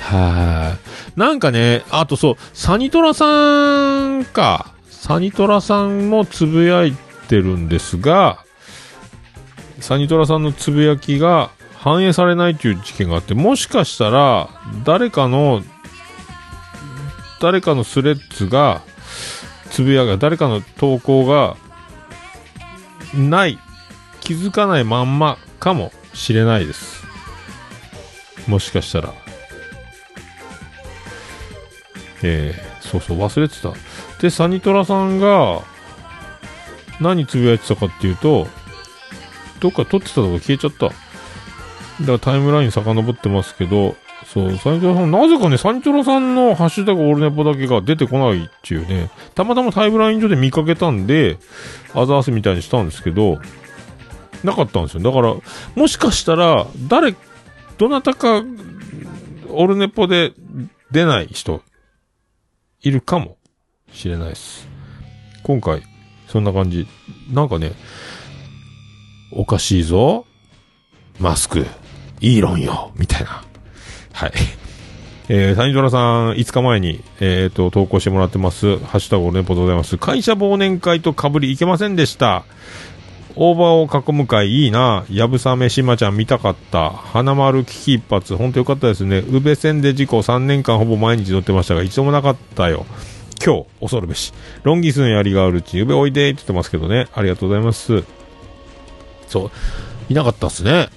[0.00, 0.76] は
[1.16, 1.18] い。
[1.18, 4.74] なんかね、あとそう、サニトラさんか。
[4.90, 6.92] サニトラさんもつぶやい
[7.28, 8.44] てるんですが、
[9.80, 11.50] サニトラさんのつぶやきが
[11.84, 14.48] 反映されないという事件があって、もしかしたら、
[14.86, 15.62] 誰かの、
[17.42, 18.80] 誰かのスレッズが、
[19.68, 21.58] つぶやが、誰かの投稿が、
[23.12, 23.58] ない、
[24.22, 27.04] 気づかないまんまかもしれないです。
[28.46, 29.12] もしかしたら。
[32.22, 33.74] えー、そうそう、忘れてた。
[34.22, 35.60] で、サニトラさんが、
[36.98, 38.48] 何つぶやいてたかっていうと、
[39.60, 41.03] どっか撮ってたとこ消えちゃった。
[42.00, 51.38] だからタイムライン遡ってますけど、そう、サニトラさん、なぜかね、サニトラさんのハッシュタグオールネポだけが出てこないっていうね、たまたまタイムライン上で見かけたんで、
[51.94, 53.38] アザースみたいにしたんですけど、
[54.42, 55.02] なかったんですよ。
[55.02, 55.34] だから、
[55.74, 57.14] もしかしたら、誰、
[57.78, 58.42] どなたか、
[59.50, 60.32] オルネポで
[60.90, 61.62] 出ない人、
[62.82, 63.36] いるかも
[63.92, 64.68] しれないです。
[65.42, 65.82] 今回、
[66.28, 66.86] そんな感じ。
[67.32, 67.72] なんかね、
[69.32, 70.26] おかしいぞ。
[71.20, 71.64] マスク、
[72.20, 73.44] イーロンよ、みたいな。
[74.12, 74.32] はい。
[75.28, 78.78] えー、サニトラさん、5日前に、えっ、と、投稿してもらってます。
[78.78, 79.96] ハッシュタグオルネポでございます。
[79.96, 82.44] 会社忘年会と被りいけませんでした。
[83.36, 85.04] 大場を囲む会いいな。
[85.10, 86.90] やぶさめしまちゃん見たかった。
[86.90, 88.36] 花丸危機一髪。
[88.36, 89.18] ほんとよかったですね。
[89.18, 92.84] 宇部線で事故3年間ほぼ毎日乗ってましたが、一度もなかったよ。
[93.44, 94.32] 今日、恐るべし。
[94.62, 97.08] ロンギスのやりがあるうち、宇部おいでって言ってますけどね。
[97.14, 98.04] ありがとうございます。
[99.26, 99.50] そう。
[100.10, 100.88] いなかったっすね。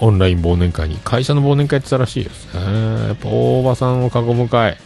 [0.00, 0.96] オンライン忘年会に。
[1.04, 2.60] 会社の忘年会って言ったらしいですね。
[3.08, 4.78] やっぱ大場さんを囲む会。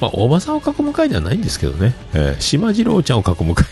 [0.00, 1.94] まあ、大場さんを囲む会ではないんですけどね。
[2.12, 3.66] えー、島次郎ちゃんを囲む会。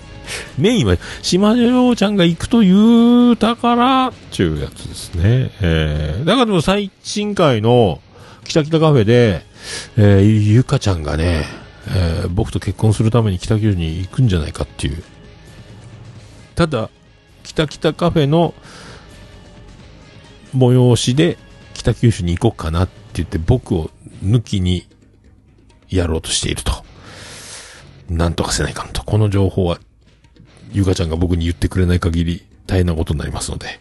[0.58, 5.50] メインは島女ちゃんが行くと言うたから、ちゅうやつですね。
[5.60, 8.00] えー、だからでも最新回の
[8.44, 9.44] 北北カフェで、
[9.96, 11.44] えー、ゆかちゃんがね、
[11.88, 15.02] えー僕と結婚するために北九州に行くんじゃないかっていう。
[16.54, 16.90] ただ、
[17.56, 18.52] 北北カフェの
[20.54, 21.38] 催しで
[21.72, 23.90] 北九州に行こうかなって言って僕を
[24.22, 24.86] 抜きに
[25.88, 26.84] やろうとしていると。
[28.10, 29.02] なんとかせないかんと。
[29.02, 29.80] この情報は、
[30.70, 33.80] ゆかちゃんが僕に言ってくれない限り大変なことになりますので。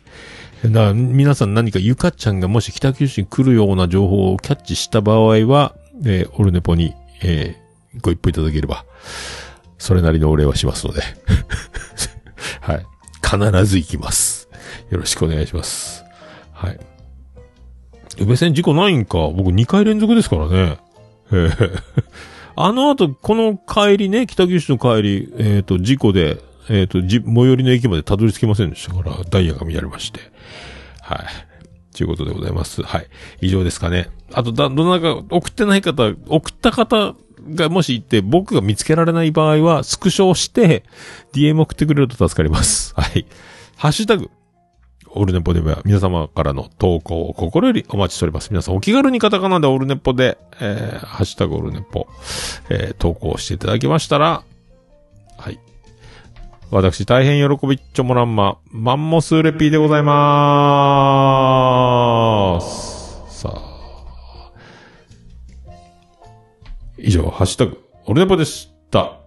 [0.63, 8.85] だから皆さん何かゆかちゃんがもし北九州に来るような情報をキャッチした場合は、えーオルネポに、えーご一報いただければ、
[9.77, 11.01] それなりのお礼はしますので。
[12.61, 12.85] はい。
[13.25, 14.49] 必ず行きます。
[14.89, 16.05] よろしくお願いします。
[16.53, 16.79] はい。
[18.19, 19.17] 宇部線事故ないんか。
[19.29, 20.77] 僕2回連続ですからね。
[21.31, 22.05] ええ
[22.57, 26.37] あの後、この帰りね、北九州の帰り、えっ、と、事故で、
[26.69, 30.21] えっ、と、じ、最寄りの駅までたどり着きませんでしたから、ダイヤが乱れまして。
[31.01, 31.19] はい。
[31.95, 32.81] ということでございます。
[32.81, 33.07] はい。
[33.41, 34.09] 以上ですかね。
[34.33, 37.15] あと、だ、どなたか、送ってない方、送った方
[37.47, 40.83] がもし行って、僕が見つけられない場合は、スクショをして、
[41.33, 42.93] DM 送ってくれると助かります。
[42.99, 43.25] はい。
[43.77, 44.29] ハッシュタグ、
[45.09, 48.49] オールネポでは皆様からの投稿を心よりお待ちしております。
[48.51, 52.07] 皆さんお気軽にカタカナでオールネポで、えー、ハッシュタグオールネポ、
[52.69, 54.43] えー、投稿していただきましたら、
[55.37, 55.59] はい。
[56.71, 62.84] 私大変喜びっちょもらんま、マンモスレピーでございまーす。
[67.07, 69.19] 以上、ハッシュタグ、オルネポでした。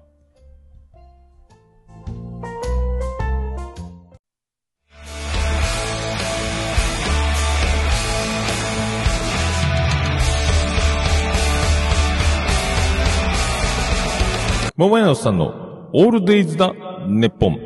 [14.74, 16.72] 桃屋のさんのオールデイズだ、
[17.06, 17.60] ネッポン。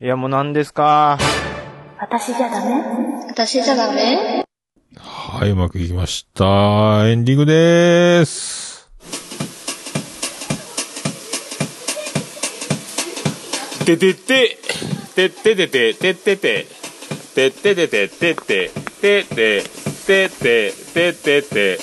[0.00, 1.18] いや、もう何ですか？
[2.00, 2.82] 私じゃダメ？
[3.28, 4.35] 私じゃダメ？
[5.28, 7.08] はい、うまくいきました。
[7.08, 8.88] エンディングでーす。
[13.84, 14.56] ててて、
[15.16, 16.66] てっててて、てってて、
[17.34, 18.70] てっててて、てって、
[19.00, 19.64] てって、
[20.06, 21.78] てって、てってて、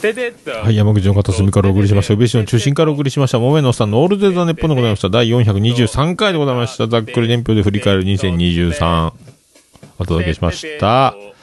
[0.00, 2.14] ててって、はい、山口の片隅からお送りしました。
[2.14, 3.38] 宇部市の中心からお送りしました。
[3.38, 5.10] 桃屋のおっさんのオールデザ・ネッポンでございました。
[5.10, 6.88] 第423回でございました。
[6.88, 9.12] ざっくり年表で振り返る2023。
[9.98, 11.35] お届けしました。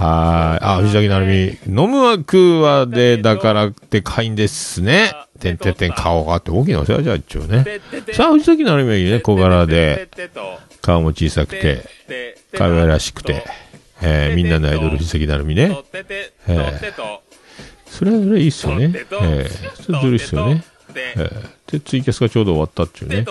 [0.00, 0.64] はい。
[0.64, 5.12] あ、藤崎なるみ、飲むは食うはで、だからってかいんですね。
[5.38, 7.64] てんてんてん顔があって大きなお世話じゃあ一応ね。
[8.12, 10.08] さあ、藤崎なるみはいいね、小柄で、
[10.80, 11.84] 顔も小さくて、
[12.56, 13.44] 可愛らしくて、
[14.00, 15.76] えー、みんなのアイドル藤崎なるみね。
[15.92, 17.20] えー。
[17.86, 18.92] それはそれいいっすよね。
[18.94, 20.64] えー、それずるいっすよね。
[20.94, 23.24] えー、で、ツイキャスがちょうど終わったっていうね。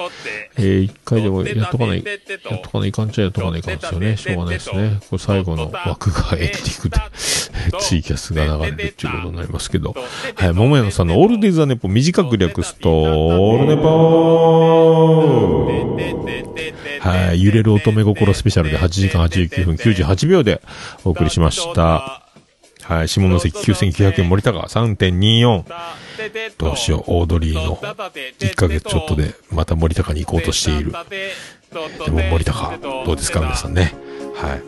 [0.57, 2.13] えー、一回でもやっとかない、や
[2.55, 4.17] っとかないかんちゃやっとかないかんですよね。
[4.17, 4.99] しょうがないですね。
[5.09, 6.97] これ最後の枠がエンディングで、
[7.79, 9.95] ツイキャスが流れるっていうことになりますけど。
[10.35, 15.89] はい、桃屋のさんのオールディーザネポ短く略すと、オールネポー
[16.99, 20.61] はい、揺れる乙女心スペシャルで8時間89分98秒で
[21.03, 22.28] お送りしました。
[22.89, 25.63] はい、下関9900円森高3.24。
[26.57, 30.91] どうしよう、オードリーの1ヶ月ちょっとでまた森高に行こうとしている。
[32.03, 32.75] でも森高、
[33.05, 33.93] どうですか皆さんね。
[34.35, 34.61] はい。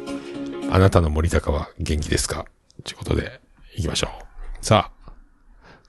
[0.70, 2.46] あなたの森高は元気ですか？
[2.84, 3.42] ということで、
[3.76, 4.10] 行きましょ
[4.62, 4.64] う。
[4.64, 5.12] さあ。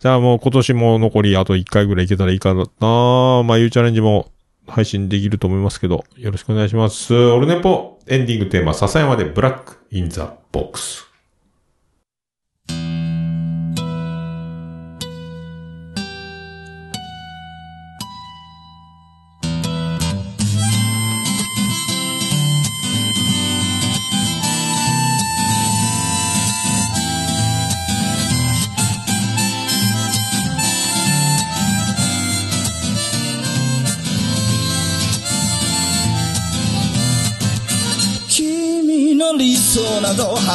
[0.01, 2.65] じゃあもう今年も残りあと1回ぐらい行けたらいいかな。
[2.81, 4.33] まあ、いうチャレンジも
[4.67, 7.15] 配信できると思いますけど、よろしくお願いします。
[7.15, 11.12] オルネポ、エンディングテーマ、笹山でブラックインザボックス。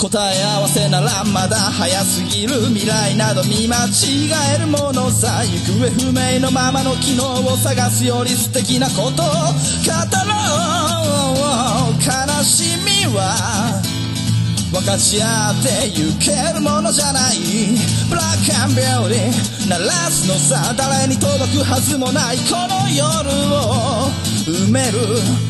[0.00, 12.00] 答え合わせならまだ早すぎる未来など見間違えるものさ行方不明のままの機能を探すより素敵なことを語ろう。
[12.00, 13.82] 悲しみは
[14.72, 17.36] 分かち合ってゆけるものじゃない。
[18.08, 18.70] ブラックアン。
[18.70, 22.38] ビューティー鳴らすのさ誰に届くはずもない。
[22.38, 24.08] この夜を
[24.46, 25.49] 埋める。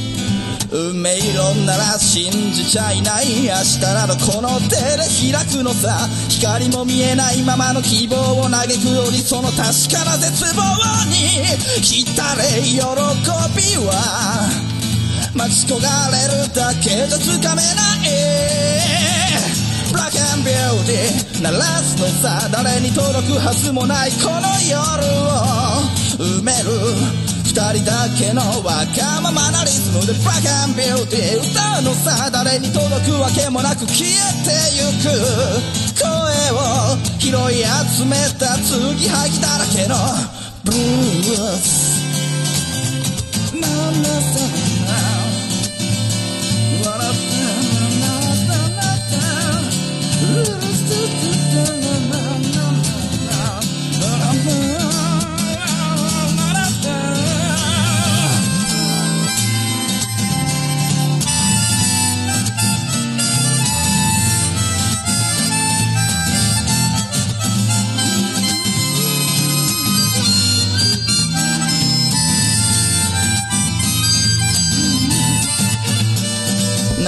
[0.71, 6.07] 運命論なら信じちゃいない明日などこの手で開くのさ。
[6.29, 8.87] 光も見えないままの希望を嘆く。
[8.87, 9.59] よりその確
[9.91, 10.61] かな絶望
[11.11, 11.43] に
[11.83, 12.87] 浸れ喜び
[13.85, 13.91] は
[15.35, 18.07] 待ち焦がれるだけじゃつかめない
[19.91, 24.79] ブラックアンビューティー鳴らすのさ誰に届くはずもないこの夜
[25.19, 27.40] を埋める。
[27.51, 34.13] 二人だけのわがままなリズムでブラックビューティー歌うのさ誰に届くわけもなく消え
[34.47, 35.11] てゆく。
[35.99, 36.07] 声
[36.55, 39.95] を拾い集めた継ぎはぎだらけの
[40.63, 41.99] ブルース。
[43.59, 44.41] なんださ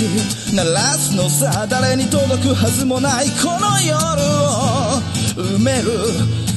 [0.00, 4.96] 鳴らすのさ誰に届くはずもないこの夜を
[5.36, 5.90] 埋める。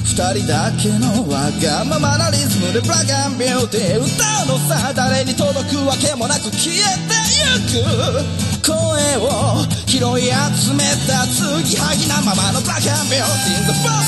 [0.06, 4.00] 二人だけのわがままなリズムでブラックアンビューティー。
[4.00, 4.08] 歌
[4.48, 8.64] うのさ誰に届くわけもなく消えてゆく。
[8.64, 8.72] 声
[9.20, 13.68] を拾い集めた継ぎはぎなままのブラックアンビューティー。
[13.68, 14.08] The Bomb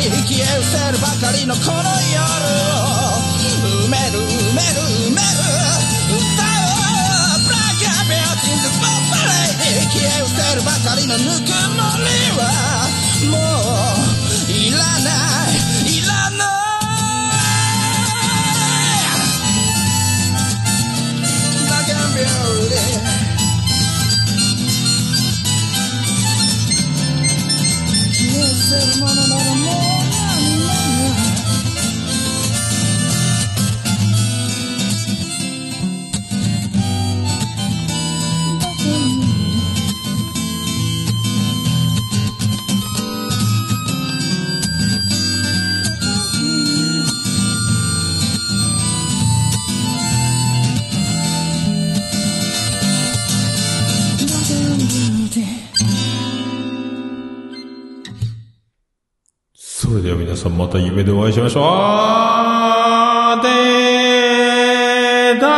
[0.00, 2.24] Lady 消え失せるばかりのこの夜
[2.80, 3.28] を
[3.84, 5.09] 埋める埋める。
[9.90, 12.88] Lady 消え失せるばかりのぬくもりは
[13.30, 13.36] も
[14.48, 15.10] ういらな
[15.50, 15.54] い
[15.86, 16.50] いらない
[21.58, 22.28] ブラックアンビュー
[22.68, 23.00] ティー
[28.12, 29.49] 消え失せるものなら
[60.30, 61.64] 皆さんまた夢でお会いしましょう。
[61.64, 63.50] あで
[65.40, 65.50] だ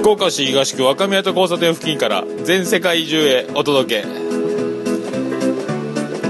[0.00, 4.08] 福岡市東区若宮と交差点付近から全世界中へお届け。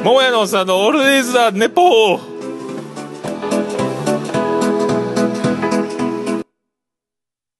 [0.04, 2.29] 桃屋のおっさんのオールディーズ・ザ・ネポー。